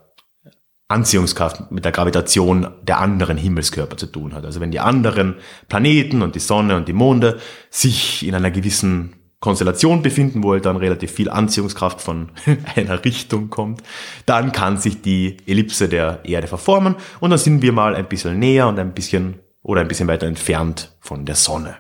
Anziehungskraft, 0.88 1.71
mit 1.71 1.85
der 1.85 1.92
Gravitation 1.92 2.69
der 2.83 3.00
anderen 3.00 3.38
Himmelskörper 3.38 3.97
zu 3.97 4.07
tun 4.07 4.35
hat. 4.35 4.45
Also 4.45 4.61
wenn 4.61 4.71
die 4.71 4.81
anderen 4.81 5.37
Planeten 5.69 6.21
und 6.21 6.35
die 6.35 6.40
Sonne 6.40 6.76
und 6.76 6.87
die 6.87 6.92
Monde 6.92 7.40
sich 7.71 8.26
in 8.26 8.35
einer 8.35 8.50
gewissen 8.50 9.14
Konstellation 9.42 10.02
befinden, 10.02 10.44
wo 10.44 10.52
halt 10.52 10.64
dann 10.66 10.76
relativ 10.76 11.11
viel 11.11 11.28
Anziehungskraft 11.28 12.00
von 12.00 12.30
einer 12.76 13.04
Richtung 13.04 13.50
kommt, 13.50 13.82
dann 14.25 14.52
kann 14.52 14.78
sich 14.78 15.02
die 15.02 15.37
Ellipse 15.46 15.88
der 15.88 16.20
Erde 16.25 16.46
verformen 16.46 16.94
und 17.18 17.30
dann 17.30 17.40
sind 17.40 17.61
wir 17.61 17.72
mal 17.72 17.96
ein 17.96 18.08
bisschen 18.08 18.38
näher 18.38 18.68
und 18.68 18.78
ein 18.78 18.94
bisschen 18.94 19.40
oder 19.62 19.80
ein 19.80 19.88
bisschen 19.88 20.06
weiter 20.06 20.28
entfernt 20.28 20.96
von 21.00 21.26
der 21.26 21.34
Sonne. 21.34 21.76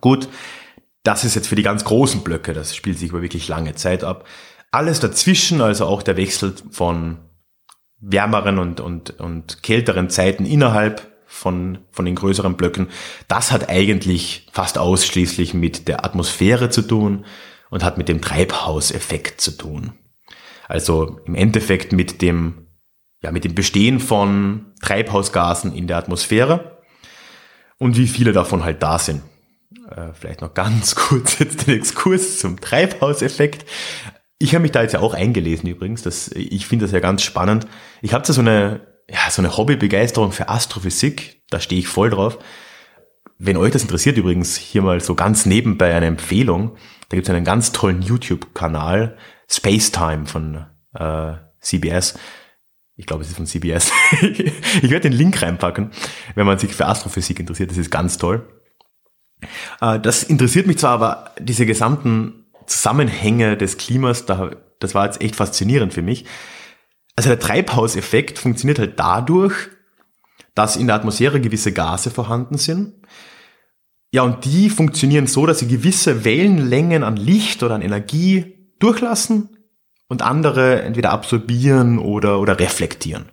Gut, 0.00 0.28
das 1.04 1.22
ist 1.22 1.36
jetzt 1.36 1.46
für 1.46 1.54
die 1.54 1.62
ganz 1.62 1.84
großen 1.84 2.22
Blöcke, 2.24 2.52
das 2.52 2.74
spielt 2.74 2.98
sich 2.98 3.10
über 3.10 3.22
wirklich 3.22 3.46
lange 3.46 3.76
Zeit 3.76 4.02
ab. 4.02 4.26
Alles 4.72 4.98
dazwischen, 4.98 5.60
also 5.60 5.86
auch 5.86 6.02
der 6.02 6.16
Wechsel 6.16 6.52
von 6.72 7.18
wärmeren 8.00 8.58
und, 8.58 8.80
und, 8.80 9.20
und 9.20 9.62
kälteren 9.62 10.10
Zeiten 10.10 10.44
innerhalb 10.44 11.15
von, 11.26 11.78
von 11.90 12.04
den 12.04 12.14
größeren 12.14 12.56
Blöcken, 12.56 12.88
das 13.28 13.52
hat 13.52 13.68
eigentlich 13.68 14.46
fast 14.52 14.78
ausschließlich 14.78 15.54
mit 15.54 15.88
der 15.88 16.04
Atmosphäre 16.04 16.70
zu 16.70 16.82
tun 16.82 17.24
und 17.70 17.84
hat 17.84 17.98
mit 17.98 18.08
dem 18.08 18.22
Treibhauseffekt 18.22 19.40
zu 19.40 19.52
tun. 19.52 19.92
Also 20.68 21.20
im 21.26 21.34
Endeffekt 21.34 21.92
mit 21.92 22.22
dem, 22.22 22.66
ja, 23.22 23.32
mit 23.32 23.44
dem 23.44 23.54
Bestehen 23.54 24.00
von 24.00 24.72
Treibhausgasen 24.80 25.74
in 25.74 25.86
der 25.86 25.98
Atmosphäre 25.98 26.82
und 27.78 27.96
wie 27.96 28.08
viele 28.08 28.32
davon 28.32 28.64
halt 28.64 28.82
da 28.82 28.98
sind. 28.98 29.22
Äh, 29.90 30.12
vielleicht 30.14 30.40
noch 30.40 30.54
ganz 30.54 30.94
kurz 30.94 31.38
jetzt 31.38 31.66
den 31.66 31.76
Exkurs 31.76 32.38
zum 32.38 32.60
Treibhauseffekt. 32.60 33.66
Ich 34.38 34.54
habe 34.54 34.62
mich 34.62 34.72
da 34.72 34.82
jetzt 34.82 34.92
ja 34.92 35.00
auch 35.00 35.14
eingelesen 35.14 35.68
übrigens. 35.68 36.02
Das, 36.02 36.28
ich 36.28 36.66
finde 36.66 36.84
das 36.84 36.92
ja 36.92 37.00
ganz 37.00 37.22
spannend. 37.22 37.66
Ich 38.02 38.12
habe 38.12 38.26
da 38.26 38.32
so 38.32 38.40
eine, 38.40 38.80
ja, 39.08 39.30
so 39.30 39.40
eine 39.40 39.56
Hobbybegeisterung 39.56 40.32
für 40.32 40.48
Astrophysik. 40.48 41.42
Da 41.50 41.60
stehe 41.60 41.80
ich 41.80 41.88
voll 41.88 42.10
drauf. 42.10 42.38
Wenn 43.38 43.56
euch 43.56 43.72
das 43.72 43.82
interessiert 43.82 44.16
übrigens, 44.16 44.56
hier 44.56 44.82
mal 44.82 45.00
so 45.00 45.14
ganz 45.14 45.46
nebenbei 45.46 45.94
eine 45.94 46.06
Empfehlung. 46.06 46.76
Da 47.08 47.16
gibt 47.16 47.28
es 47.28 47.34
einen 47.34 47.44
ganz 47.44 47.72
tollen 47.72 48.02
YouTube-Kanal, 48.02 49.16
Spacetime 49.48 50.26
von 50.26 50.66
äh, 50.94 51.34
CBS. 51.60 52.18
Ich 52.96 53.06
glaube, 53.06 53.22
es 53.22 53.28
ist 53.28 53.36
von 53.36 53.46
CBS. 53.46 53.92
ich 54.22 54.90
werde 54.90 55.10
den 55.10 55.12
Link 55.12 55.40
reinpacken, 55.40 55.90
wenn 56.34 56.46
man 56.46 56.58
sich 56.58 56.74
für 56.74 56.86
Astrophysik 56.86 57.38
interessiert. 57.38 57.70
Das 57.70 57.76
ist 57.76 57.90
ganz 57.90 58.18
toll. 58.18 58.48
Äh, 59.80 60.00
das 60.00 60.22
interessiert 60.24 60.66
mich 60.66 60.78
zwar, 60.78 60.92
aber 60.92 61.34
diese 61.38 61.66
gesamten 61.66 62.46
Zusammenhänge 62.66 63.56
des 63.56 63.76
Klimas, 63.76 64.26
da, 64.26 64.50
das 64.80 64.94
war 64.94 65.04
jetzt 65.04 65.20
echt 65.20 65.36
faszinierend 65.36 65.92
für 65.94 66.02
mich. 66.02 66.24
Also 67.16 67.30
der 67.30 67.38
Treibhauseffekt 67.38 68.38
funktioniert 68.38 68.78
halt 68.78 68.98
dadurch, 68.98 69.54
dass 70.54 70.76
in 70.76 70.86
der 70.86 70.96
Atmosphäre 70.96 71.40
gewisse 71.40 71.72
Gase 71.72 72.10
vorhanden 72.10 72.58
sind. 72.58 72.94
Ja, 74.12 74.22
und 74.22 74.44
die 74.44 74.70
funktionieren 74.70 75.26
so, 75.26 75.46
dass 75.46 75.58
sie 75.58 75.68
gewisse 75.68 76.24
Wellenlängen 76.24 77.02
an 77.02 77.16
Licht 77.16 77.62
oder 77.62 77.74
an 77.74 77.82
Energie 77.82 78.70
durchlassen 78.78 79.56
und 80.08 80.22
andere 80.22 80.82
entweder 80.82 81.10
absorbieren 81.10 81.98
oder, 81.98 82.38
oder 82.38 82.58
reflektieren. 82.58 83.30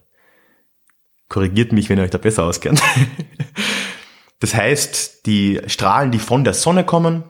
Korrigiert 1.29 1.71
mich, 1.71 1.89
wenn 1.89 1.97
ihr 1.99 2.03
euch 2.03 2.09
da 2.09 2.17
besser 2.17 2.43
auskennt. 2.43 2.81
Das 4.39 4.55
heißt, 4.55 5.25
die 5.25 5.61
Strahlen, 5.67 6.11
die 6.11 6.19
von 6.19 6.43
der 6.43 6.53
Sonne 6.53 6.83
kommen, 6.83 7.23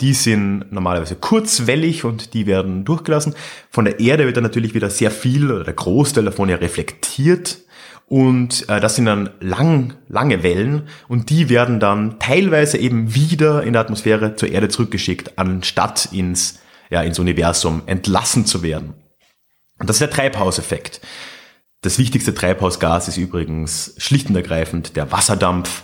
die 0.00 0.14
sind 0.14 0.72
normalerweise 0.72 1.16
kurzwellig 1.16 2.04
und 2.04 2.34
die 2.34 2.46
werden 2.46 2.84
durchgelassen. 2.84 3.34
Von 3.70 3.84
der 3.84 4.00
Erde 4.00 4.26
wird 4.26 4.36
dann 4.36 4.42
natürlich 4.42 4.74
wieder 4.74 4.90
sehr 4.90 5.10
viel 5.10 5.50
oder 5.50 5.64
der 5.64 5.74
Großteil 5.74 6.24
davon 6.24 6.48
ja 6.48 6.56
reflektiert. 6.56 7.58
Und 8.06 8.68
äh, 8.68 8.80
das 8.80 8.96
sind 8.96 9.06
dann 9.06 9.30
lang, 9.40 9.94
lange 10.08 10.42
Wellen 10.42 10.88
und 11.08 11.30
die 11.30 11.48
werden 11.48 11.80
dann 11.80 12.18
teilweise 12.18 12.76
eben 12.78 13.14
wieder 13.14 13.62
in 13.62 13.72
der 13.72 13.82
Atmosphäre 13.82 14.36
zur 14.36 14.50
Erde 14.50 14.68
zurückgeschickt, 14.68 15.38
anstatt 15.38 16.08
ins, 16.12 16.60
ja, 16.90 17.02
ins 17.02 17.18
Universum 17.18 17.82
entlassen 17.86 18.44
zu 18.44 18.62
werden. 18.62 18.94
Und 19.78 19.88
das 19.88 19.96
ist 19.96 20.00
der 20.02 20.10
Treibhauseffekt. 20.10 21.00
Das 21.82 21.98
wichtigste 21.98 22.32
Treibhausgas 22.32 23.08
ist 23.08 23.16
übrigens 23.16 23.94
schlicht 23.98 24.28
und 24.28 24.36
ergreifend 24.36 24.94
der 24.94 25.10
Wasserdampf. 25.10 25.82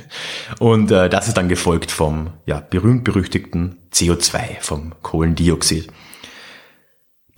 und 0.58 0.90
äh, 0.90 1.08
das 1.08 1.26
ist 1.26 1.38
dann 1.38 1.48
gefolgt 1.48 1.90
vom 1.90 2.34
ja, 2.44 2.60
berühmt-berüchtigten 2.60 3.78
CO2, 3.90 4.60
vom 4.60 4.92
Kohlendioxid. 5.00 5.90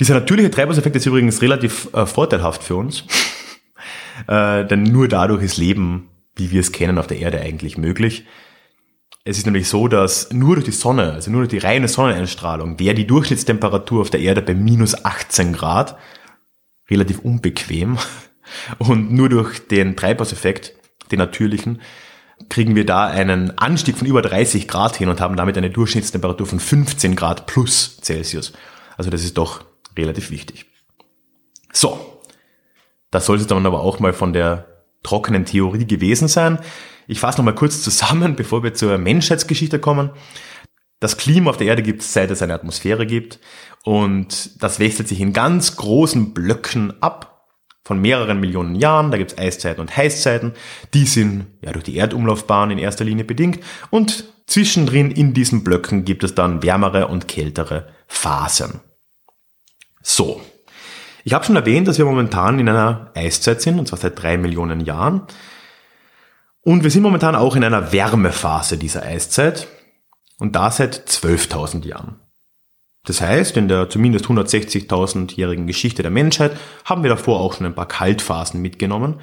Dieser 0.01 0.15
natürliche 0.15 0.51
Treibhauseffekt 0.51 0.97
ist 0.97 1.07
übrigens 1.07 1.41
relativ 1.41 1.89
äh, 1.95 2.05
vorteilhaft 2.05 2.65
für 2.65 2.75
uns. 2.75 3.05
äh, 4.27 4.65
denn 4.67 4.83
nur 4.83 5.07
dadurch 5.07 5.45
ist 5.45 5.57
Leben, 5.57 6.09
wie 6.35 6.51
wir 6.51 6.63
es 6.63 6.73
kennen, 6.73 6.99
auf 6.99 7.07
der 7.07 7.21
Erde 7.21 7.41
eigentlich 7.41 7.79
möglich. 7.79 8.27
Es 9.23 9.39
ist 9.39 9.47
nämlich 9.47 9.69
so, 9.69 9.87
dass 9.87 10.33
nur 10.33 10.57
durch 10.57 10.65
die 10.65 10.73
Sonne, 10.73 11.13
also 11.13 11.31
nur 11.31 11.43
durch 11.43 11.51
die 11.51 11.65
reine 11.65 11.87
Sonneneinstrahlung, 11.87 12.81
wäre 12.81 12.95
die 12.97 13.07
Durchschnittstemperatur 13.07 14.01
auf 14.01 14.11
der 14.11 14.21
Erde 14.21 14.43
bei 14.43 14.55
minus 14.55 15.05
18 15.05 15.53
Grad 15.53 15.97
relativ 16.91 17.21
unbequem. 17.21 17.99
Und 18.79 19.13
nur 19.13 19.29
durch 19.29 19.67
den 19.69 19.97
Treibhauseffekt, 19.97 20.75
den 21.13 21.19
natürlichen, 21.19 21.81
kriegen 22.49 22.75
wir 22.75 22.87
da 22.87 23.07
einen 23.07 23.57
Anstieg 23.59 23.97
von 23.97 24.07
über 24.07 24.23
30 24.23 24.67
Grad 24.67 24.97
hin 24.97 25.09
und 25.09 25.21
haben 25.21 25.37
damit 25.37 25.59
eine 25.59 25.71
Durchschnittstemperatur 25.71 26.47
von 26.47 26.59
15 26.59 27.15
Grad 27.15 27.47
plus 27.47 27.99
Celsius. 28.01 28.53
Also 28.97 29.11
das 29.11 29.23
ist 29.23 29.37
doch 29.37 29.63
relativ 29.97 30.31
wichtig. 30.31 30.67
So, 31.73 32.21
das 33.11 33.27
soll 33.27 33.37
es 33.37 33.47
dann 33.47 33.67
aber 33.67 33.81
auch 33.81 34.01
mal 34.01 34.13
von 34.13 34.33
der 34.33 34.67
trockenen 35.03 35.45
Theorie 35.45 35.87
gewesen 35.87 36.29
sein. 36.29 36.59
Ich 37.07 37.21
fasse 37.21 37.39
nochmal 37.39 37.55
kurz 37.55 37.83
zusammen, 37.83 38.37
bevor 38.37 38.63
wir 38.63 38.75
zur 38.75 38.99
Menschheitsgeschichte 38.99 39.79
kommen. 39.79 40.11
Das 41.01 41.17
Klima 41.17 41.51
auf 41.51 41.57
der 41.57 41.67
Erde 41.67 41.83
gibt 41.83 42.03
es, 42.03 42.13
seit 42.13 42.31
es 42.31 42.43
eine 42.43 42.55
Atmosphäre 42.55 43.07
gibt. 43.07 43.41
Und 43.85 44.63
das 44.63 44.79
wechselt 44.79 45.09
sich 45.09 45.21
in 45.21 45.33
ganz 45.33 45.77
großen 45.77 46.35
Blöcken 46.35 47.03
ab 47.03 47.49
von 47.83 48.01
mehreren 48.01 48.39
Millionen 48.39 48.75
Jahren. 48.75 49.11
Da 49.11 49.17
gibt 49.17 49.33
es 49.33 49.39
Eiszeiten 49.39 49.81
und 49.81 49.97
Heißzeiten. 49.97 50.53
Die 50.93 51.07
sind 51.07 51.47
ja 51.63 51.73
durch 51.73 51.85
die 51.85 51.97
Erdumlaufbahn 51.97 52.71
in 52.71 52.79
erster 52.79 53.05
Linie 53.05 53.25
bedingt. 53.25 53.61
Und 53.89 54.25
zwischendrin 54.47 55.11
in 55.11 55.33
diesen 55.33 55.65
Blöcken 55.65 56.05
gibt 56.05 56.23
es 56.23 56.35
dann 56.35 56.63
wärmere 56.63 57.09
und 57.09 57.27
kältere 57.27 57.89
Phasen. 58.07 58.81
So. 60.03 60.43
Ich 61.25 61.33
habe 61.33 61.45
schon 61.45 61.57
erwähnt, 61.57 61.89
dass 61.89 61.99
wir 61.99 62.05
momentan 62.05 62.59
in 62.59 62.69
einer 62.69 63.11
Eiszeit 63.15 63.61
sind, 63.61 63.79
und 63.79 63.89
zwar 63.89 63.99
seit 63.99 64.23
drei 64.23 64.37
Millionen 64.37 64.81
Jahren. 64.81 65.23
Und 66.63 66.83
wir 66.83 66.91
sind 66.91 67.03
momentan 67.03 67.35
auch 67.35 67.57
in 67.57 67.65
einer 67.65 67.93
Wärmephase 67.93 68.77
dieser 68.77 69.03
Eiszeit. 69.03 69.67
Und 70.41 70.57
da 70.57 70.71
seit 70.71 71.09
12.000 71.09 71.87
Jahren. 71.87 72.17
Das 73.05 73.21
heißt, 73.21 73.57
in 73.57 73.69
der 73.69 73.89
zumindest 73.89 74.27
160.000-jährigen 74.27 75.67
Geschichte 75.67 76.03
der 76.03 76.11
Menschheit 76.11 76.57
haben 76.85 77.03
wir 77.03 77.11
davor 77.11 77.41
auch 77.41 77.55
schon 77.55 77.67
ein 77.67 77.75
paar 77.75 77.89
Kaltphasen 77.89 78.61
mitgenommen. 78.61 79.21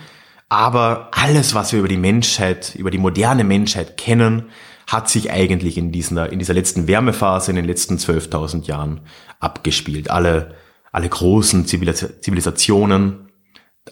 Aber 0.50 1.10
alles, 1.12 1.54
was 1.54 1.74
wir 1.74 1.80
über 1.80 1.88
die 1.88 1.98
Menschheit, 1.98 2.76
über 2.76 2.92
die 2.92 2.98
moderne 2.98 3.44
Menschheit 3.44 3.98
kennen, 3.98 4.46
hat 4.88 5.10
sich 5.10 5.32
eigentlich 5.32 5.78
in 5.78 5.92
dieser, 5.92 6.32
in 6.32 6.40
dieser 6.40 6.54
letzten 6.54 6.88
Wärmephase, 6.88 7.52
in 7.52 7.58
den 7.58 7.66
letzten 7.66 7.98
12.000 7.98 8.66
Jahren 8.66 9.02
abgespielt. 9.40 10.10
Alle, 10.10 10.56
alle 10.92 11.10
großen 11.10 11.66
Zivilisationen, 11.66 13.30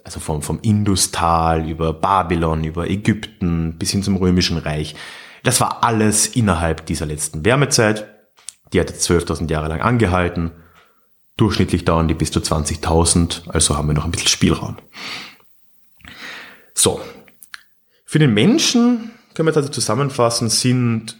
also 0.04 0.20
vom, 0.20 0.42
vom 0.42 0.60
Industal 0.62 1.68
über 1.70 1.92
Babylon, 1.92 2.64
über 2.64 2.90
Ägypten 2.90 3.78
bis 3.78 3.92
hin 3.92 4.04
zum 4.04 4.16
Römischen 4.16 4.58
Reich, 4.58 4.96
das 5.46 5.62
war 5.62 5.84
alles 5.84 6.28
innerhalb 6.28 6.86
dieser 6.86 7.06
letzten 7.06 7.46
Wärmezeit. 7.46 8.08
Die 8.74 8.80
hat 8.80 8.90
jetzt 8.90 9.10
12.000 9.10 9.50
Jahre 9.50 9.70
lang 9.70 9.82
angehalten. 9.82 10.52
Durchschnittlich 11.38 11.86
dauern 11.86 12.08
die 12.08 12.14
bis 12.14 12.32
zu 12.32 12.40
20.000, 12.40 13.50
also 13.50 13.78
haben 13.78 13.88
wir 13.88 13.94
noch 13.94 14.06
ein 14.06 14.12
bisschen 14.12 14.28
Spielraum. 14.28 14.78
So. 16.74 17.00
Für 18.06 18.20
den 18.20 18.34
Menschen 18.34 19.12
können 19.34 19.48
wir 19.48 19.52
jetzt 19.52 19.58
also 19.58 19.70
zusammenfassen, 19.70 20.50
sind 20.50 21.18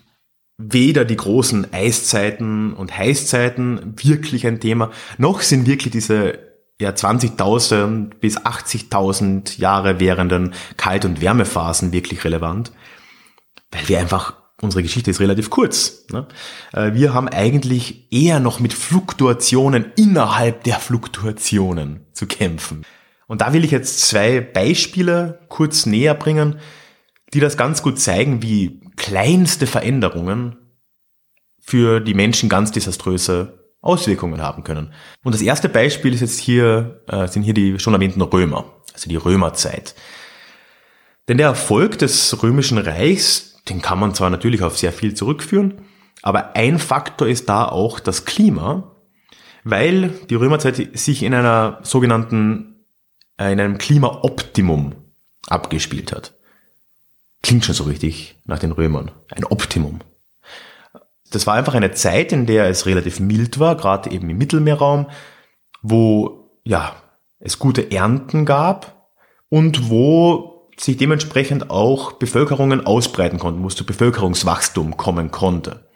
weder 0.58 1.06
die 1.06 1.18
großen 1.18 1.74
Eiszeiten 1.74 2.74
und 2.74 2.98
Heißzeiten 2.98 3.96
wirklich 4.02 4.48
ein 4.48 4.60
Thema, 4.60 4.92
noch 5.18 5.42
sind 5.42 5.68
wirklich 5.68 5.92
diese 5.92 6.40
ja, 6.80 6.92
20.000 6.92 8.16
bis 8.20 8.38
80.000 8.38 9.60
Jahre 9.60 10.00
währenden 10.00 10.54
Kalt- 10.78 11.06
und 11.06 11.22
Wärmephasen 11.22 11.92
wirklich 11.92 12.24
relevant, 12.24 12.72
weil 13.72 13.88
wir 13.88 14.00
einfach 14.00 14.34
unsere 14.62 14.84
Geschichte 14.84 15.12
ist 15.12 15.20
relativ 15.20 15.50
kurz. 15.50 16.06
Ne? 16.12 16.28
Äh, 16.74 16.94
wir 16.94 17.14
haben 17.14 17.28
eigentlich 17.28 18.12
eher 18.12 18.40
noch 18.40 18.60
mit 18.60 18.74
Fluktuationen 18.74 19.92
innerhalb 19.96 20.64
der 20.64 20.80
Fluktuationen 20.80 22.06
zu 22.14 22.26
kämpfen. 22.26 22.86
Und 23.28 23.42
da 23.42 23.54
will 23.54 23.66
ich 23.66 23.72
jetzt 23.72 24.02
zwei 24.02 24.40
Beispiele 24.40 25.40
kurz 25.50 25.86
näher 25.86 26.14
bringen, 26.14 26.60
die 27.34 27.40
das 27.40 27.58
ganz 27.58 27.82
gut 27.82 28.00
zeigen, 28.00 28.42
wie 28.42 28.82
kleinste 28.96 29.68
Veränderungen 29.68 30.58
für 31.60 32.00
die 32.00 32.14
Menschen 32.14 32.48
ganz 32.48 32.72
desaströse 32.72 33.66
Auswirkungen 33.82 34.42
haben 34.42 34.64
können. 34.64 34.94
Und 35.24 35.34
das 35.34 35.42
erste 35.42 35.70
Beispiel 35.70 36.14
ist 36.14 36.22
jetzt 36.22 36.40
hier, 36.40 37.04
äh, 37.08 37.28
sind 37.28 37.44
hier 37.44 37.54
die 37.54 37.80
schon 37.80 37.94
erwähnten 37.94 38.22
Römer, 38.22 38.66
also 38.94 39.10
die 39.10 39.16
Römerzeit. 39.16 39.96
Denn 41.28 41.38
der 41.38 41.48
Erfolg 41.48 41.98
des 41.98 42.42
römischen 42.44 42.78
Reichs 42.78 43.55
den 43.70 43.82
kann 43.82 44.00
man 44.00 44.14
zwar 44.14 44.30
natürlich 44.30 44.64
auf 44.64 44.78
sehr 44.78 44.94
viel 44.94 45.14
zurückführen, 45.14 45.82
aber 46.22 46.56
ein 46.56 46.80
Faktor 46.80 47.28
ist 47.28 47.50
da 47.50 47.66
auch 47.66 48.00
das 48.00 48.26
Klima, 48.26 48.96
weil 49.64 50.10
die 50.30 50.36
Römerzeit 50.36 50.98
sich 50.98 51.24
in 51.24 51.34
einer 51.34 51.80
sogenannten, 51.84 52.86
äh, 53.38 53.52
in 53.52 53.60
einem 53.60 53.78
Klimaoptimum 53.78 54.96
abgespielt 55.48 56.12
hat. 56.12 56.34
Klingt 57.44 57.66
schon 57.66 57.76
so 57.76 57.84
richtig 57.84 58.38
nach 58.46 58.60
den 58.60 58.72
Römern. 58.72 59.12
Ein 59.30 59.46
Optimum. 59.46 60.00
Das 61.32 61.46
war 61.46 61.56
einfach 61.56 61.74
eine 61.74 61.92
Zeit, 61.92 62.32
in 62.32 62.46
der 62.46 62.70
es 62.70 62.86
relativ 62.86 63.20
mild 63.20 63.60
war, 63.60 63.76
gerade 63.76 64.10
eben 64.12 64.30
im 64.30 64.38
Mittelmeerraum, 64.38 65.08
wo, 65.82 66.50
ja, 66.64 66.96
es 67.40 67.60
gute 67.60 67.92
Ernten 67.92 68.46
gab 68.46 69.10
und 69.50 69.90
wo 69.90 70.55
sich 70.78 70.98
dementsprechend 70.98 71.70
auch 71.70 72.14
Bevölkerungen 72.14 72.86
ausbreiten 72.86 73.40
konnten, 73.40 73.64
wo 73.64 73.68
es 73.68 73.76
zu 73.76 73.86
Bevölkerungswachstum 73.86 74.98
kommen 74.98 75.32
konnte. 75.32 75.90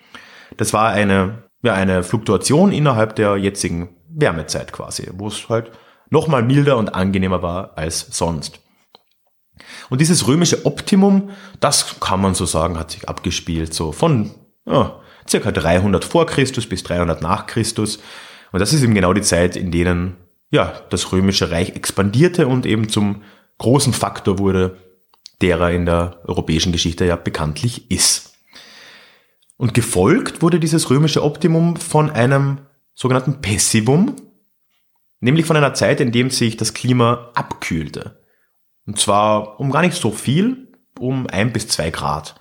Das 0.57 0.73
war 0.73 0.89
eine, 0.89 1.43
ja, 1.61 1.73
eine 1.73 2.03
Fluktuation 2.03 2.71
innerhalb 2.71 3.15
der 3.15 3.37
jetzigen 3.37 3.97
Wärmezeit 4.09 4.71
quasi, 4.71 5.09
wo 5.13 5.27
es 5.27 5.49
halt 5.49 5.71
nochmal 6.09 6.43
milder 6.43 6.77
und 6.77 6.89
angenehmer 6.95 7.41
war 7.41 7.77
als 7.77 8.07
sonst. 8.11 8.59
Und 9.89 10.01
dieses 10.01 10.27
römische 10.27 10.65
Optimum, 10.65 11.31
das 11.59 11.99
kann 11.99 12.21
man 12.21 12.33
so 12.33 12.45
sagen, 12.45 12.79
hat 12.79 12.91
sich 12.91 13.07
abgespielt, 13.09 13.73
so 13.73 13.91
von 13.91 14.31
ja, 14.65 14.99
circa 15.27 15.51
300 15.51 16.05
vor 16.05 16.25
Christus 16.25 16.67
bis 16.67 16.83
300 16.83 17.21
nach 17.21 17.47
Christus. 17.47 17.99
Und 18.51 18.59
das 18.59 18.73
ist 18.73 18.83
eben 18.83 18.95
genau 18.95 19.13
die 19.13 19.21
Zeit, 19.21 19.55
in 19.55 19.71
denen 19.71 20.17
ja, 20.51 20.73
das 20.89 21.11
römische 21.11 21.51
Reich 21.51 21.75
expandierte 21.75 22.47
und 22.47 22.65
eben 22.65 22.89
zum 22.89 23.21
großen 23.59 23.93
Faktor 23.93 24.39
wurde, 24.39 24.77
der 25.41 25.59
er 25.59 25.71
in 25.71 25.85
der 25.85 26.19
europäischen 26.25 26.71
Geschichte 26.71 27.05
ja 27.05 27.15
bekanntlich 27.15 27.91
ist. 27.91 28.33
Und 29.57 29.73
gefolgt 29.73 30.41
wurde 30.41 30.59
dieses 30.59 30.89
römische 30.89 31.23
Optimum 31.23 31.75
von 31.75 32.09
einem 32.09 32.61
sogenannten 32.95 33.41
Pessivum, 33.41 34.15
nämlich 35.19 35.45
von 35.45 35.57
einer 35.57 35.73
Zeit, 35.73 36.01
in 36.01 36.11
dem 36.11 36.31
sich 36.31 36.57
das 36.57 36.73
Klima 36.73 37.31
abkühlte. 37.35 38.23
Und 38.85 38.99
zwar 38.99 39.59
um 39.59 39.71
gar 39.71 39.81
nicht 39.81 39.95
so 39.95 40.11
viel, 40.11 40.73
um 40.97 41.27
ein 41.27 41.53
bis 41.53 41.67
zwei 41.67 41.91
Grad. 41.91 42.35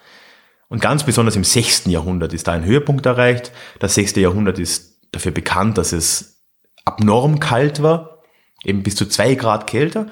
Und 0.68 0.80
ganz 0.80 1.04
besonders 1.04 1.37
im 1.37 1.44
sechsten 1.44 1.90
Jahrhundert 1.90 2.32
ist 2.32 2.46
da 2.46 2.52
ein 2.52 2.64
Höhepunkt 2.64 3.06
erreicht. 3.06 3.52
Das 3.78 3.94
sechste 3.94 4.20
Jahrhundert 4.20 4.58
ist 4.58 5.00
dafür 5.12 5.32
bekannt, 5.32 5.78
dass 5.78 5.92
es 5.92 6.42
abnorm 6.84 7.40
kalt 7.40 7.82
war, 7.82 8.22
eben 8.64 8.82
bis 8.82 8.96
zu 8.96 9.06
zwei 9.06 9.34
Grad 9.34 9.66
kälter. 9.66 10.06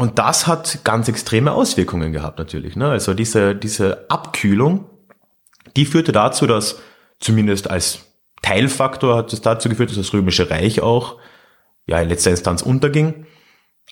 Und 0.00 0.18
das 0.18 0.46
hat 0.46 0.78
ganz 0.82 1.08
extreme 1.08 1.52
Auswirkungen 1.52 2.14
gehabt 2.14 2.38
natürlich. 2.38 2.74
Ne? 2.74 2.88
Also 2.88 3.12
diese, 3.12 3.54
diese 3.54 4.06
Abkühlung, 4.08 4.86
die 5.76 5.84
führte 5.84 6.10
dazu, 6.10 6.46
dass 6.46 6.80
zumindest 7.18 7.68
als 7.68 8.06
Teilfaktor 8.40 9.14
hat 9.14 9.30
es 9.34 9.42
dazu 9.42 9.68
geführt, 9.68 9.90
dass 9.90 9.98
das 9.98 10.14
Römische 10.14 10.48
Reich 10.48 10.80
auch 10.80 11.18
ja, 11.84 12.00
in 12.00 12.08
letzter 12.08 12.30
Instanz 12.30 12.62
unterging. 12.62 13.26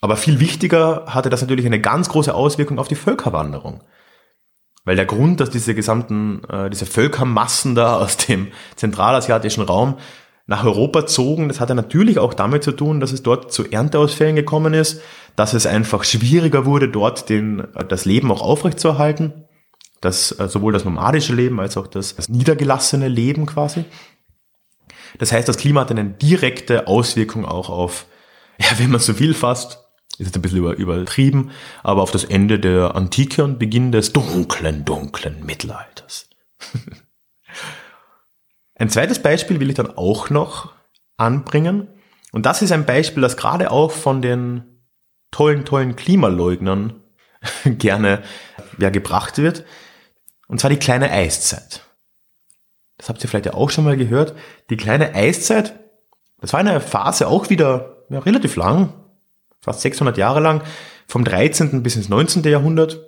Aber 0.01 0.17
viel 0.17 0.41
wichtiger 0.41 1.05
hatte 1.09 1.29
das 1.29 1.43
natürlich 1.43 1.67
eine 1.67 1.79
ganz 1.79 2.09
große 2.09 2.33
Auswirkung 2.33 2.79
auf 2.79 2.89
die 2.89 2.95
Völkerwanderung. 2.95 3.85
Weil 4.87 4.97
der 4.97 5.05
Grund, 5.05 5.41
dass 5.41 5.51
diese 5.51 5.75
gesamten, 5.75 6.43
äh, 6.45 6.71
diese 6.71 6.87
Völkermassen 6.87 7.75
da 7.75 7.97
aus 7.99 8.17
dem 8.17 8.49
zentralasiatischen 8.77 9.63
Raum 9.63 9.99
nach 10.49 10.65
Europa 10.65 11.07
zogen, 11.07 11.49
das 11.49 11.61
hatte 11.61 11.75
natürlich 11.75 12.19
auch 12.19 12.33
damit 12.33 12.65
zu 12.65 12.73
tun, 12.73 13.01
dass 13.01 13.13
es 13.13 13.23
dort 13.23 13.53
zu 13.53 13.71
Ernteausfällen 13.71 14.35
gekommen 14.35 14.73
ist, 14.73 15.03
dass 15.37 15.53
es 15.53 15.67
einfach 15.67 16.05
schwieriger 16.05 16.65
wurde, 16.65 16.89
dort 16.89 17.29
den, 17.29 17.65
das 17.89 18.07
Leben 18.07 18.33
auch 18.33 18.41
aufrechtzuerhalten. 18.41 19.45
Das, 20.01 20.33
äh, 20.39 20.49
sowohl 20.49 20.73
das 20.73 20.87
nomadische 20.87 21.35
Leben 21.35 21.61
als 21.61 21.77
auch 21.77 21.87
das, 21.87 22.17
das 22.17 22.31
niedergelassene 22.31 23.09
Leben 23.09 23.45
quasi. 23.45 23.85
Das 25.19 25.33
heißt, 25.33 25.47
das 25.47 25.59
Klima 25.59 25.83
hat 25.83 25.91
eine 25.91 26.07
direkte 26.07 26.87
Auswirkung 26.87 27.45
auch 27.45 27.69
auf, 27.69 28.07
ja, 28.59 28.69
wenn 28.79 28.91
man 28.91 29.01
so 29.01 29.19
will 29.19 29.35
fast, 29.35 29.85
ist 30.13 30.29
jetzt 30.29 30.37
ein 30.37 30.43
bisschen 30.43 30.65
übertrieben, 30.65 31.51
aber 31.83 32.01
auf 32.01 32.11
das 32.11 32.25
Ende 32.25 32.59
der 32.59 32.95
Antike 32.95 33.45
und 33.45 33.59
Beginn 33.59 33.93
des 33.93 34.15
dunklen, 34.15 34.87
dunklen 34.87 35.45
Mittelalters. 35.45 36.31
ein 38.79 38.91
zweites 38.91 39.21
Beispiel 39.21 39.61
will 39.61 39.69
ich 39.69 39.77
dann 39.77 39.97
auch 39.97 40.31
noch 40.31 40.73
anbringen. 41.17 41.89
Und 42.33 42.47
das 42.47 42.63
ist 42.63 42.73
ein 42.73 42.87
Beispiel, 42.87 43.23
das 43.23 43.37
gerade 43.37 43.71
auch 43.71 43.91
von 43.91 44.23
den 44.23 44.65
tollen, 45.31 45.65
tollen 45.65 45.97
Klimaleugnern 45.97 47.03
gerne 47.65 48.23
ja, 48.79 48.91
gebracht 48.91 49.39
wird. 49.39 49.65
Und 50.47 50.61
zwar 50.61 50.71
die 50.71 50.79
kleine 50.79 51.11
Eiszeit. 51.11 51.83
Das 52.97 53.09
habt 53.09 53.23
ihr 53.23 53.29
vielleicht 53.29 53.47
ja 53.47 53.55
auch 53.55 53.71
schon 53.71 53.85
mal 53.85 53.97
gehört. 53.97 54.35
Die 54.71 54.77
kleine 54.77 55.15
Eiszeit, 55.15 55.79
das 56.41 56.53
war 56.53 56.61
eine 56.61 56.81
Phase 56.81 57.29
auch 57.29 57.51
wieder 57.51 58.05
ja, 58.11 58.21
relativ 58.21 58.57
lang, 58.57 58.93
fast 59.61 59.81
600 59.83 60.17
Jahre 60.17 60.41
lang, 60.41 60.63
vom 61.07 61.25
13. 61.25 61.83
bis 61.83 61.97
ins 61.97 62.09
19. 62.09 62.43
Jahrhundert, 62.45 63.01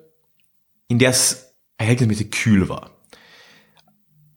in 0.89 0.99
der 0.99 1.11
es 1.11 1.55
verhältnismäßig 1.79 2.31
kühl 2.31 2.69
war. 2.69 2.91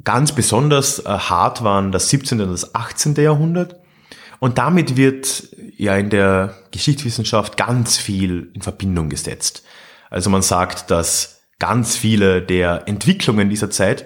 Ganz 0.04 0.34
besonders 0.34 1.00
äh, 1.00 1.10
hart 1.10 1.63
waren 1.63 1.92
das 1.92 2.10
17. 2.10 2.42
und 2.42 2.52
das 2.52 2.76
18. 2.76 3.16
Jahrhundert. 3.16 3.80
Und 4.39 4.58
damit 4.58 4.98
wird 4.98 5.48
ja 5.78 5.96
in 5.96 6.10
der 6.10 6.56
Geschichtswissenschaft 6.72 7.56
ganz 7.56 7.98
viel 7.98 8.52
in 8.54 8.62
Verbindung 8.62 9.10
gesetzt. 9.10 9.63
Also 10.10 10.30
man 10.30 10.42
sagt, 10.42 10.92
dass 10.92 11.44
ganz 11.60 11.96
viele 11.96 12.42
der 12.42 12.88
Entwicklungen 12.88 13.50
dieser 13.50 13.70
Zeit 13.70 14.06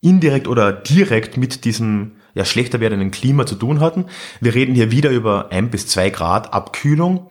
indirekt 0.00 0.46
oder 0.46 0.72
direkt 0.72 1.36
mit 1.36 1.64
diesem 1.64 2.16
ja, 2.34 2.44
schlechter 2.44 2.80
werdenden 2.80 3.10
Klima 3.10 3.44
zu 3.44 3.56
tun 3.56 3.80
hatten. 3.80 4.06
Wir 4.40 4.54
reden 4.54 4.74
hier 4.74 4.90
wieder 4.90 5.10
über 5.10 5.50
ein 5.50 5.70
bis 5.70 5.88
zwei 5.88 6.10
Grad 6.10 6.52
Abkühlung 6.52 7.30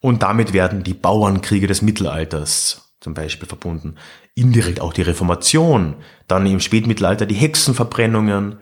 und 0.00 0.22
damit 0.22 0.52
werden 0.52 0.84
die 0.84 0.94
Bauernkriege 0.94 1.66
des 1.66 1.82
Mittelalters 1.82 2.94
zum 3.00 3.14
Beispiel 3.14 3.48
verbunden. 3.48 3.96
Indirekt 4.34 4.80
auch 4.80 4.92
die 4.92 5.02
Reformation, 5.02 5.96
dann 6.26 6.46
im 6.46 6.60
Spätmittelalter 6.60 7.26
die 7.26 7.34
Hexenverbrennungen, 7.34 8.58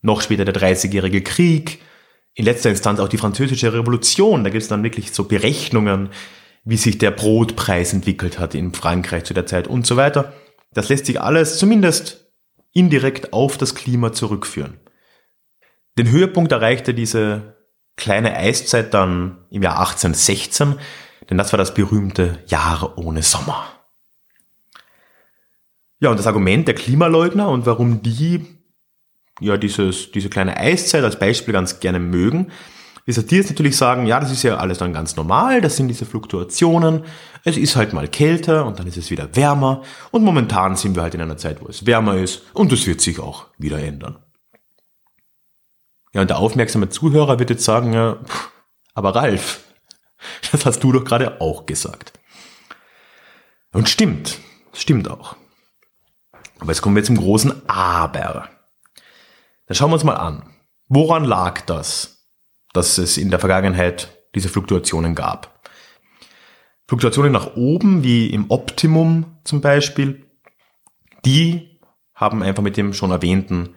noch 0.00 0.20
später 0.20 0.44
der 0.44 0.54
Dreißigjährige 0.54 1.22
Krieg, 1.22 1.80
in 2.34 2.44
letzter 2.44 2.70
Instanz 2.70 3.00
auch 3.00 3.08
die 3.08 3.18
Französische 3.18 3.72
Revolution. 3.72 4.44
Da 4.44 4.50
gibt 4.50 4.62
es 4.62 4.68
dann 4.68 4.84
wirklich 4.84 5.12
so 5.12 5.24
Berechnungen, 5.24 6.10
wie 6.64 6.76
sich 6.76 6.98
der 6.98 7.10
Brotpreis 7.10 7.92
entwickelt 7.92 8.38
hat 8.38 8.54
in 8.54 8.72
Frankreich 8.72 9.24
zu 9.24 9.34
der 9.34 9.46
Zeit 9.46 9.66
und 9.66 9.86
so 9.86 9.96
weiter. 9.96 10.32
Das 10.72 10.88
lässt 10.88 11.06
sich 11.06 11.20
alles 11.20 11.58
zumindest 11.58 12.30
indirekt 12.72 13.32
auf 13.32 13.58
das 13.58 13.74
Klima 13.74 14.12
zurückführen. 14.12 14.78
Den 15.98 16.10
Höhepunkt 16.10 16.52
erreichte 16.52 16.94
diese 16.94 17.56
kleine 17.96 18.36
Eiszeit 18.36 18.94
dann 18.94 19.38
im 19.50 19.62
Jahr 19.62 19.80
1816, 19.80 20.76
denn 21.28 21.38
das 21.38 21.52
war 21.52 21.58
das 21.58 21.74
berühmte 21.74 22.38
Jahr 22.46 22.96
ohne 22.96 23.24
Sommer. 23.24 23.77
Ja, 26.00 26.10
und 26.10 26.18
das 26.18 26.26
Argument 26.26 26.68
der 26.68 26.74
Klimaleugner 26.74 27.48
und 27.48 27.66
warum 27.66 28.02
die 28.02 28.44
ja 29.40 29.56
dieses, 29.56 30.12
diese 30.12 30.28
kleine 30.28 30.56
Eiszeit 30.56 31.04
als 31.04 31.18
Beispiel 31.18 31.52
ganz 31.52 31.80
gerne 31.80 31.98
mögen, 31.98 32.50
ist, 33.06 33.16
dass 33.16 33.26
die 33.26 33.36
jetzt 33.36 33.48
natürlich 33.48 33.76
sagen, 33.76 34.06
ja, 34.06 34.20
das 34.20 34.30
ist 34.30 34.42
ja 34.42 34.58
alles 34.58 34.78
dann 34.78 34.92
ganz 34.92 35.16
normal, 35.16 35.60
das 35.60 35.76
sind 35.76 35.88
diese 35.88 36.04
Fluktuationen, 36.04 37.04
es 37.42 37.56
ist 37.56 37.74
halt 37.74 37.94
mal 37.94 38.06
kälter 38.06 38.66
und 38.66 38.78
dann 38.78 38.86
ist 38.86 38.98
es 38.98 39.10
wieder 39.10 39.34
wärmer 39.34 39.82
und 40.10 40.24
momentan 40.24 40.76
sind 40.76 40.94
wir 40.94 41.02
halt 41.02 41.14
in 41.14 41.22
einer 41.22 41.38
Zeit, 41.38 41.62
wo 41.62 41.68
es 41.68 41.86
wärmer 41.86 42.18
ist 42.18 42.42
und 42.52 42.70
das 42.70 42.86
wird 42.86 43.00
sich 43.00 43.18
auch 43.18 43.46
wieder 43.56 43.78
ändern. 43.78 44.18
Ja, 46.12 46.20
und 46.20 46.28
der 46.28 46.38
aufmerksame 46.38 46.90
Zuhörer 46.90 47.38
wird 47.38 47.50
jetzt 47.50 47.64
sagen, 47.64 47.92
ja, 47.92 48.18
aber 48.94 49.14
Ralf, 49.14 49.64
das 50.52 50.66
hast 50.66 50.84
du 50.84 50.92
doch 50.92 51.04
gerade 51.04 51.40
auch 51.40 51.64
gesagt. 51.64 52.12
Und 53.72 53.88
stimmt, 53.88 54.38
stimmt 54.72 55.10
auch. 55.10 55.36
Aber 56.58 56.70
jetzt 56.70 56.82
kommen 56.82 56.96
wir 56.96 57.04
zum 57.04 57.16
großen 57.16 57.68
Aber. 57.68 58.48
Dann 59.66 59.74
schauen 59.74 59.90
wir 59.90 59.94
uns 59.94 60.04
mal 60.04 60.16
an. 60.16 60.54
Woran 60.88 61.24
lag 61.24 61.60
das, 61.62 62.26
dass 62.72 62.98
es 62.98 63.16
in 63.16 63.30
der 63.30 63.38
Vergangenheit 63.38 64.08
diese 64.34 64.48
Fluktuationen 64.48 65.14
gab? 65.14 65.60
Fluktuationen 66.88 67.32
nach 67.32 67.54
oben, 67.54 68.02
wie 68.02 68.28
im 68.28 68.50
Optimum 68.50 69.38
zum 69.44 69.60
Beispiel, 69.60 70.26
die 71.24 71.78
haben 72.14 72.42
einfach 72.42 72.62
mit 72.62 72.76
dem 72.76 72.94
schon 72.94 73.10
erwähnten 73.10 73.74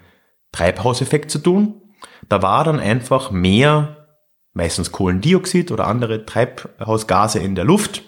Treibhauseffekt 0.53 1.29
zu 1.29 1.39
tun. 1.39 1.81
Da 2.29 2.41
war 2.41 2.63
dann 2.63 2.79
einfach 2.79 3.31
mehr, 3.31 4.07
meistens 4.53 4.91
Kohlendioxid 4.91 5.71
oder 5.71 5.87
andere 5.87 6.25
Treibhausgase 6.25 7.39
in 7.39 7.55
der 7.55 7.65
Luft. 7.65 8.03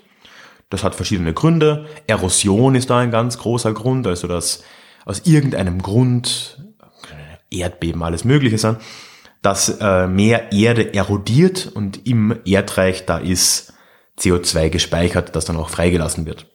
Das 0.73 0.83
hat 0.83 0.95
verschiedene 0.95 1.33
Gründe. 1.33 1.85
Erosion 2.07 2.73
ist 2.73 2.89
da 2.89 2.97
ein 2.97 3.11
ganz 3.11 3.37
großer 3.37 3.73
Grund, 3.73 4.07
also 4.07 4.27
dass 4.27 4.63
aus 5.05 5.21
irgendeinem 5.27 5.83
Grund 5.83 6.57
Erdbeben, 7.51 8.01
alles 8.01 8.25
Mögliche 8.25 8.57
sein, 8.57 8.77
dass 9.43 9.77
äh, 9.79 10.07
mehr 10.07 10.51
Erde 10.51 10.91
erodiert 10.95 11.67
und 11.67 12.07
im 12.07 12.39
Erdreich 12.43 13.05
da 13.05 13.19
ist 13.19 13.73
CO2 14.17 14.69
gespeichert, 14.69 15.35
das 15.35 15.45
dann 15.45 15.57
auch 15.57 15.69
freigelassen 15.69 16.25
wird. 16.25 16.47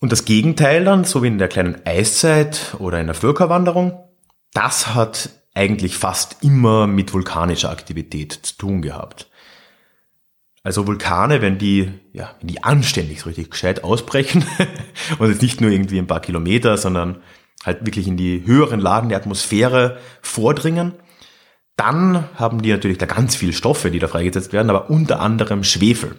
Und 0.00 0.10
das 0.10 0.24
Gegenteil 0.24 0.82
dann, 0.82 1.04
so 1.04 1.22
wie 1.22 1.28
in 1.28 1.38
der 1.38 1.46
kleinen 1.46 1.86
Eiszeit 1.86 2.74
oder 2.80 2.98
in 2.98 3.06
der 3.06 3.14
Völkerwanderung, 3.14 3.96
das 4.54 4.92
hat 4.92 5.30
eigentlich 5.54 5.96
fast 5.96 6.42
immer 6.42 6.88
mit 6.88 7.14
vulkanischer 7.14 7.70
Aktivität 7.70 8.32
zu 8.32 8.56
tun 8.56 8.82
gehabt. 8.82 9.28
Also 10.64 10.86
Vulkane, 10.86 11.42
wenn 11.42 11.58
die, 11.58 11.90
ja, 12.12 12.36
wenn 12.38 12.48
die 12.48 12.62
anständig 12.62 13.20
so 13.20 13.28
richtig 13.28 13.50
gescheit 13.50 13.82
ausbrechen 13.82 14.44
und 15.18 15.28
jetzt 15.28 15.42
nicht 15.42 15.60
nur 15.60 15.70
irgendwie 15.70 15.98
ein 15.98 16.06
paar 16.06 16.20
Kilometer, 16.20 16.76
sondern 16.76 17.20
halt 17.64 17.84
wirklich 17.84 18.06
in 18.06 18.16
die 18.16 18.44
höheren 18.46 18.80
Lagen 18.80 19.08
der 19.08 19.18
Atmosphäre 19.18 19.98
vordringen, 20.20 20.94
dann 21.76 22.28
haben 22.36 22.62
die 22.62 22.70
natürlich 22.70 22.98
da 22.98 23.06
ganz 23.06 23.34
viel 23.34 23.52
Stoffe, 23.52 23.90
die 23.90 23.98
da 23.98 24.06
freigesetzt 24.06 24.52
werden, 24.52 24.70
aber 24.70 24.90
unter 24.90 25.20
anderem 25.20 25.64
Schwefel. 25.64 26.16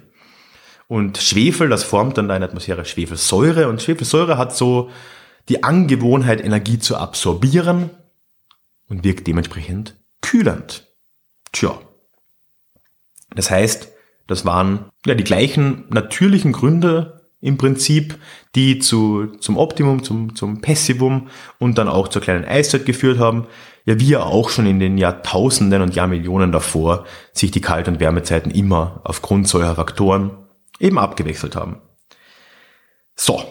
Und 0.88 1.18
Schwefel, 1.18 1.70
das 1.70 1.84
formt 1.84 2.18
dann 2.18 2.26
in 2.26 2.40
der 2.40 2.50
Atmosphäre 2.50 2.84
Schwefelsäure 2.86 3.70
und 3.70 3.82
Schwefelsäure 3.82 4.38
hat 4.38 4.56
so 4.56 4.90
die 5.50 5.64
Angewohnheit, 5.64 6.44
Energie 6.44 6.80
zu 6.80 6.98
absorbieren 6.98 7.92
und 8.90 9.04
wirkt 9.04 9.28
dementsprechend 9.28 9.96
kühlend. 10.22 10.88
Tja. 11.52 11.80
Das 13.36 13.50
heißt, 13.50 13.93
das 14.34 14.46
waren 14.46 14.86
ja 15.06 15.14
die 15.14 15.24
gleichen 15.24 15.86
natürlichen 15.90 16.54
Gründe 16.54 17.22
im 17.40 17.58
Prinzip, 17.58 18.18
die 18.56 18.80
zu, 18.80 19.28
zum 19.40 19.58
Optimum, 19.58 20.04
zum, 20.04 20.36
zum 20.36 20.60
Pessivum 20.60 21.28
und 21.60 21.78
dann 21.78 21.88
auch 21.88 22.08
zur 22.08 22.22
kleinen 22.22 22.46
Eiszeit 22.46 22.88
geführt 22.88 23.20
haben. 23.20 23.46
Ja, 23.86 24.00
wie 24.00 24.08
ja 24.08 24.24
auch 24.24 24.50
schon 24.50 24.66
in 24.66 24.80
den 24.80 24.98
Jahrtausenden 24.98 25.84
und 25.84 25.94
Jahrmillionen 25.94 26.52
davor 26.52 27.06
sich 27.32 27.52
die 27.52 27.62
Kalt- 27.62 27.88
und 27.88 28.00
Wärmezeiten 28.00 28.50
immer 28.50 29.02
aufgrund 29.04 29.48
solcher 29.48 29.76
Faktoren 29.76 30.32
eben 30.80 30.98
abgewechselt 30.98 31.56
haben. 31.56 31.78
So. 33.16 33.44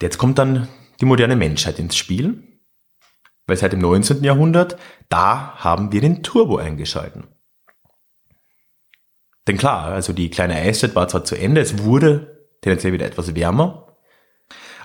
Jetzt 0.00 0.16
kommt 0.16 0.38
dann 0.38 0.68
die 1.02 1.04
moderne 1.04 1.36
Menschheit 1.36 1.78
ins 1.78 1.96
Spiel. 1.96 2.44
Weil 3.46 3.58
seit 3.58 3.72
dem 3.72 3.80
19. 3.80 4.24
Jahrhundert, 4.24 4.78
da 5.10 5.56
haben 5.56 5.92
wir 5.92 6.00
den 6.00 6.22
Turbo 6.22 6.56
eingeschalten. 6.56 7.24
Denn 9.46 9.56
klar, 9.56 9.86
also 9.86 10.12
die 10.12 10.30
kleine 10.30 10.56
Eiszeit 10.56 10.94
war 10.94 11.08
zwar 11.08 11.24
zu 11.24 11.34
Ende, 11.34 11.60
es 11.60 11.82
wurde 11.82 12.46
tendenziell 12.60 12.92
wieder 12.92 13.06
etwas 13.06 13.34
wärmer. 13.34 13.96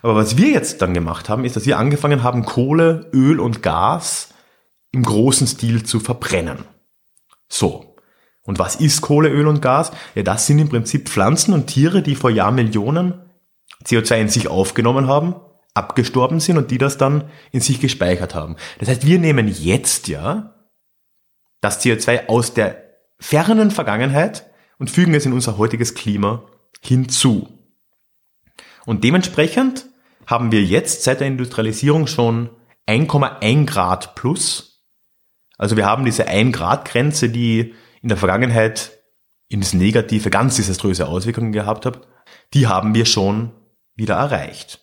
Aber 0.01 0.15
was 0.15 0.37
wir 0.37 0.49
jetzt 0.49 0.81
dann 0.81 0.93
gemacht 0.93 1.29
haben, 1.29 1.45
ist, 1.45 1.55
dass 1.55 1.65
wir 1.65 1.77
angefangen 1.79 2.23
haben, 2.23 2.45
Kohle, 2.45 3.09
Öl 3.11 3.39
und 3.39 3.63
Gas 3.63 4.29
im 4.91 5.03
großen 5.03 5.47
Stil 5.47 5.83
zu 5.83 5.99
verbrennen. 5.99 6.65
So. 7.49 7.95
Und 8.43 8.59
was 8.59 8.75
ist 8.75 9.01
Kohle, 9.01 9.29
Öl 9.29 9.47
und 9.47 9.61
Gas? 9.61 9.91
Ja, 10.13 10.21
das 10.21 10.45
sind 10.45 10.59
im 10.59 10.69
Prinzip 10.69 11.09
Pflanzen 11.09 11.53
und 11.53 11.67
Tiere, 11.67 12.03
die 12.03 12.15
vor 12.15 12.29
Jahrmillionen 12.29 13.25
CO2 13.83 14.21
in 14.21 14.29
sich 14.29 14.47
aufgenommen 14.47 15.07
haben, 15.07 15.35
abgestorben 15.73 16.39
sind 16.39 16.57
und 16.57 16.71
die 16.71 16.77
das 16.77 16.97
dann 16.97 17.29
in 17.51 17.61
sich 17.61 17.81
gespeichert 17.81 18.35
haben. 18.35 18.55
Das 18.79 18.87
heißt, 18.89 19.05
wir 19.05 19.19
nehmen 19.19 19.47
jetzt 19.47 20.07
ja 20.07 20.53
das 21.61 21.83
CO2 21.83 22.27
aus 22.27 22.53
der 22.53 22.84
fernen 23.19 23.71
Vergangenheit 23.71 24.49
und 24.77 24.89
fügen 24.89 25.13
es 25.13 25.25
in 25.25 25.33
unser 25.33 25.57
heutiges 25.57 25.95
Klima 25.95 26.43
hinzu. 26.81 27.47
Und 28.85 29.03
dementsprechend 29.03 29.85
haben 30.27 30.51
wir 30.51 30.63
jetzt 30.63 31.03
seit 31.03 31.19
der 31.19 31.27
Industrialisierung 31.27 32.07
schon 32.07 32.49
1,1 32.87 33.65
Grad 33.65 34.15
plus. 34.15 34.83
Also 35.57 35.77
wir 35.77 35.85
haben 35.85 36.05
diese 36.05 36.27
1 36.27 36.55
Grad 36.55 36.85
Grenze, 36.85 37.29
die 37.29 37.73
in 38.01 38.09
der 38.09 38.17
Vergangenheit 38.17 38.91
in 39.47 39.61
das 39.61 39.73
Negative 39.73 40.29
ganz 40.29 40.55
desaströse 40.57 41.07
Auswirkungen 41.07 41.51
gehabt 41.51 41.85
hat, 41.85 42.07
die 42.53 42.67
haben 42.67 42.93
wir 42.93 43.05
schon 43.05 43.51
wieder 43.95 44.15
erreicht. 44.15 44.81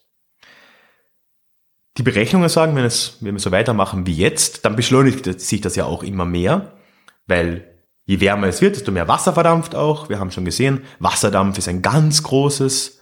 Die 1.99 2.03
Berechnungen 2.03 2.49
sagen, 2.49 2.75
wenn, 2.75 2.85
es, 2.85 3.19
wenn 3.21 3.35
wir 3.35 3.41
so 3.41 3.53
weitermachen 3.53 4.07
wie 4.07 4.15
jetzt, 4.15 4.65
dann 4.65 4.77
beschleunigt 4.77 5.41
sich 5.41 5.61
das 5.61 5.77
ja 5.77 5.85
auch 5.85 6.03
immer 6.03 6.25
mehr, 6.25 6.79
weil 7.27 7.72
je 8.05 8.21
wärmer 8.21 8.49
es 8.49 8.61
wird, 8.61 8.77
desto 8.77 8.93
mehr 8.93 9.09
Wasser 9.09 9.33
verdampft 9.33 9.75
auch. 9.75 10.09
Wir 10.09 10.19
haben 10.19 10.31
schon 10.31 10.45
gesehen, 10.45 10.85
Wasserdampf 10.99 11.59
ist 11.59 11.69
ein 11.69 11.83
ganz 11.83 12.23
großes, 12.23 13.01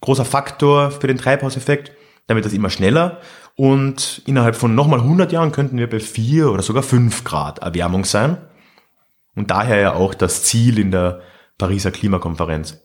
großer 0.00 0.24
Faktor 0.24 0.90
für 0.90 1.06
den 1.06 1.18
Treibhauseffekt. 1.18 1.92
Dann 2.26 2.36
wird 2.36 2.46
das 2.46 2.52
immer 2.52 2.70
schneller 2.70 3.20
und 3.56 4.22
innerhalb 4.26 4.56
von 4.56 4.74
nochmal 4.74 5.00
100 5.00 5.32
Jahren 5.32 5.52
könnten 5.52 5.78
wir 5.78 5.90
bei 5.90 6.00
4 6.00 6.50
oder 6.50 6.62
sogar 6.62 6.82
5 6.82 7.24
Grad 7.24 7.58
Erwärmung 7.58 8.04
sein. 8.04 8.38
Und 9.34 9.50
daher 9.50 9.78
ja 9.78 9.92
auch 9.94 10.14
das 10.14 10.44
Ziel 10.44 10.78
in 10.78 10.90
der 10.90 11.20
Pariser 11.58 11.90
Klimakonferenz, 11.90 12.78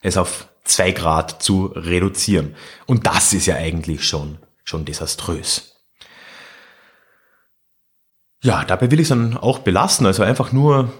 es 0.00 0.16
auf 0.16 0.48
2 0.64 0.92
Grad 0.92 1.42
zu 1.42 1.66
reduzieren. 1.66 2.54
Und 2.86 3.06
das 3.06 3.32
ist 3.32 3.46
ja 3.46 3.56
eigentlich 3.56 4.04
schon, 4.06 4.38
schon 4.64 4.84
desaströs. 4.84 5.77
Ja, 8.42 8.64
dabei 8.64 8.90
will 8.90 9.00
ich 9.00 9.04
es 9.04 9.08
dann 9.08 9.36
auch 9.36 9.60
belassen. 9.60 10.06
Also 10.06 10.22
einfach 10.22 10.52
nur, 10.52 10.92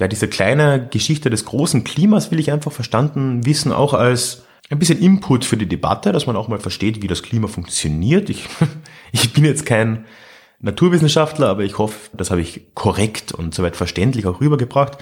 ja, 0.00 0.08
diese 0.08 0.28
kleine 0.28 0.88
Geschichte 0.88 1.30
des 1.30 1.44
großen 1.44 1.84
Klimas 1.84 2.30
will 2.30 2.40
ich 2.40 2.50
einfach 2.50 2.72
verstanden 2.72 3.44
wissen, 3.44 3.72
auch 3.72 3.94
als 3.94 4.44
ein 4.70 4.78
bisschen 4.78 5.00
Input 5.00 5.44
für 5.44 5.56
die 5.56 5.68
Debatte, 5.68 6.12
dass 6.12 6.26
man 6.26 6.36
auch 6.36 6.48
mal 6.48 6.58
versteht, 6.58 7.02
wie 7.02 7.06
das 7.06 7.22
Klima 7.22 7.46
funktioniert. 7.46 8.30
Ich, 8.30 8.48
ich 9.12 9.32
bin 9.32 9.44
jetzt 9.44 9.66
kein 9.66 10.06
Naturwissenschaftler, 10.58 11.48
aber 11.48 11.62
ich 11.62 11.78
hoffe, 11.78 12.10
das 12.16 12.30
habe 12.30 12.40
ich 12.40 12.74
korrekt 12.74 13.32
und 13.32 13.54
soweit 13.54 13.76
verständlich 13.76 14.26
auch 14.26 14.40
rübergebracht. 14.40 14.98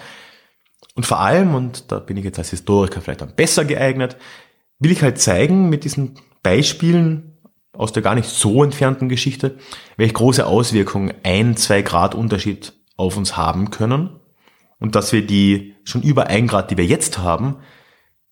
Und 0.96 1.06
vor 1.06 1.20
allem, 1.20 1.54
und 1.54 1.90
da 1.90 1.98
bin 1.98 2.16
ich 2.16 2.24
jetzt 2.24 2.38
als 2.38 2.50
Historiker 2.50 3.00
vielleicht 3.00 3.20
dann 3.20 3.34
besser 3.34 3.64
geeignet, 3.64 4.16
will 4.78 4.92
ich 4.92 5.02
halt 5.02 5.20
zeigen 5.20 5.68
mit 5.68 5.84
diesen 5.84 6.18
Beispielen, 6.42 7.33
aus 7.76 7.92
der 7.92 8.02
gar 8.02 8.14
nicht 8.14 8.28
so 8.28 8.62
entfernten 8.62 9.08
Geschichte, 9.08 9.58
welche 9.96 10.14
große 10.14 10.46
Auswirkungen 10.46 11.12
ein, 11.22 11.56
zwei 11.56 11.82
Grad 11.82 12.14
Unterschied 12.14 12.72
auf 12.96 13.16
uns 13.16 13.36
haben 13.36 13.70
können 13.70 14.10
und 14.78 14.94
dass 14.94 15.12
wir 15.12 15.26
die 15.26 15.74
schon 15.84 16.02
über 16.02 16.26
ein 16.28 16.46
Grad, 16.46 16.70
die 16.70 16.76
wir 16.76 16.86
jetzt 16.86 17.18
haben, 17.18 17.56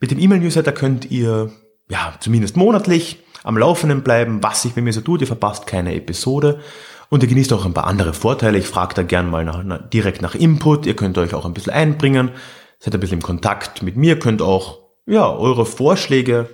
Mit 0.00 0.10
dem 0.10 0.18
E-Mail-Newsletter 0.18 0.72
könnt 0.72 1.10
ihr, 1.10 1.52
ja, 1.88 2.14
zumindest 2.20 2.56
monatlich 2.56 3.22
am 3.44 3.58
Laufenden 3.58 4.02
bleiben, 4.02 4.42
was 4.42 4.62
sich 4.62 4.74
bei 4.74 4.80
mir 4.80 4.92
so 4.92 5.00
tut. 5.00 5.20
Ihr 5.20 5.26
verpasst 5.26 5.66
keine 5.66 5.94
Episode 5.94 6.60
und 7.08 7.22
ihr 7.22 7.28
genießt 7.28 7.52
auch 7.52 7.64
ein 7.64 7.74
paar 7.74 7.86
andere 7.86 8.14
Vorteile. 8.14 8.58
Ich 8.58 8.66
frage 8.66 8.94
da 8.94 9.02
gern 9.02 9.30
mal 9.30 9.44
nach, 9.44 9.90
direkt 9.90 10.22
nach 10.22 10.34
Input. 10.34 10.86
Ihr 10.86 10.96
könnt 10.96 11.18
euch 11.18 11.34
auch 11.34 11.44
ein 11.44 11.54
bisschen 11.54 11.72
einbringen, 11.72 12.30
seid 12.78 12.94
ein 12.94 13.00
bisschen 13.00 13.18
im 13.18 13.22
Kontakt 13.22 13.82
mit 13.82 13.96
mir, 13.96 14.18
könnt 14.18 14.42
auch, 14.42 14.80
ja, 15.06 15.28
eure 15.30 15.66
Vorschläge 15.66 16.48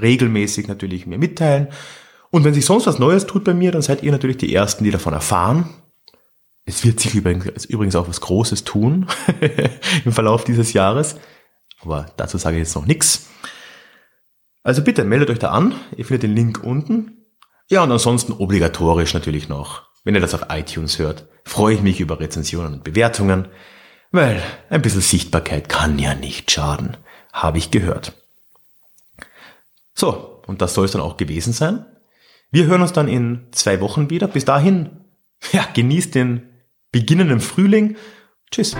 regelmäßig 0.00 0.68
natürlich 0.68 1.06
mir 1.06 1.18
mitteilen. 1.18 1.68
Und 2.30 2.44
wenn 2.44 2.54
sich 2.54 2.64
sonst 2.64 2.86
was 2.86 2.98
Neues 2.98 3.26
tut 3.26 3.44
bei 3.44 3.52
mir, 3.52 3.72
dann 3.72 3.82
seid 3.82 4.02
ihr 4.02 4.10
natürlich 4.10 4.38
die 4.38 4.54
Ersten, 4.54 4.84
die 4.84 4.90
davon 4.90 5.12
erfahren. 5.12 5.68
Es 6.64 6.84
wird 6.84 7.00
sich 7.00 7.14
übrigens 7.14 7.96
auch 7.96 8.08
was 8.08 8.20
Großes 8.20 8.64
tun 8.64 9.06
im 10.04 10.12
Verlauf 10.12 10.44
dieses 10.44 10.72
Jahres. 10.72 11.16
Aber 11.82 12.06
dazu 12.16 12.38
sage 12.38 12.56
ich 12.56 12.62
jetzt 12.62 12.74
noch 12.74 12.86
nichts. 12.86 13.28
Also 14.62 14.82
bitte 14.82 15.04
meldet 15.04 15.30
euch 15.30 15.38
da 15.38 15.50
an. 15.50 15.74
Ihr 15.96 16.04
findet 16.04 16.24
den 16.24 16.34
Link 16.34 16.62
unten. 16.62 17.26
Ja, 17.68 17.82
und 17.82 17.90
ansonsten 17.90 18.32
obligatorisch 18.32 19.14
natürlich 19.14 19.48
noch. 19.48 19.82
Wenn 20.04 20.14
ihr 20.14 20.20
das 20.20 20.34
auf 20.34 20.46
iTunes 20.50 20.98
hört, 20.98 21.26
freue 21.44 21.74
ich 21.74 21.82
mich 21.82 22.00
über 22.00 22.20
Rezensionen 22.20 22.74
und 22.74 22.84
Bewertungen, 22.84 23.48
weil 24.10 24.42
ein 24.68 24.82
bisschen 24.82 25.00
Sichtbarkeit 25.00 25.68
kann 25.68 25.98
ja 25.98 26.14
nicht 26.14 26.50
schaden, 26.50 26.96
habe 27.32 27.58
ich 27.58 27.70
gehört. 27.70 28.12
So, 29.94 30.42
und 30.46 30.60
das 30.60 30.74
soll 30.74 30.84
es 30.84 30.92
dann 30.92 31.00
auch 31.00 31.16
gewesen 31.16 31.52
sein. 31.52 31.86
Wir 32.50 32.66
hören 32.66 32.82
uns 32.82 32.92
dann 32.92 33.08
in 33.08 33.46
zwei 33.52 33.80
Wochen 33.80 34.10
wieder. 34.10 34.28
Bis 34.28 34.44
dahin, 34.44 34.90
ja, 35.52 35.66
genießt 35.72 36.14
den 36.14 36.48
beginnenden 36.90 37.40
Frühling. 37.40 37.96
Tschüss. 38.50 38.76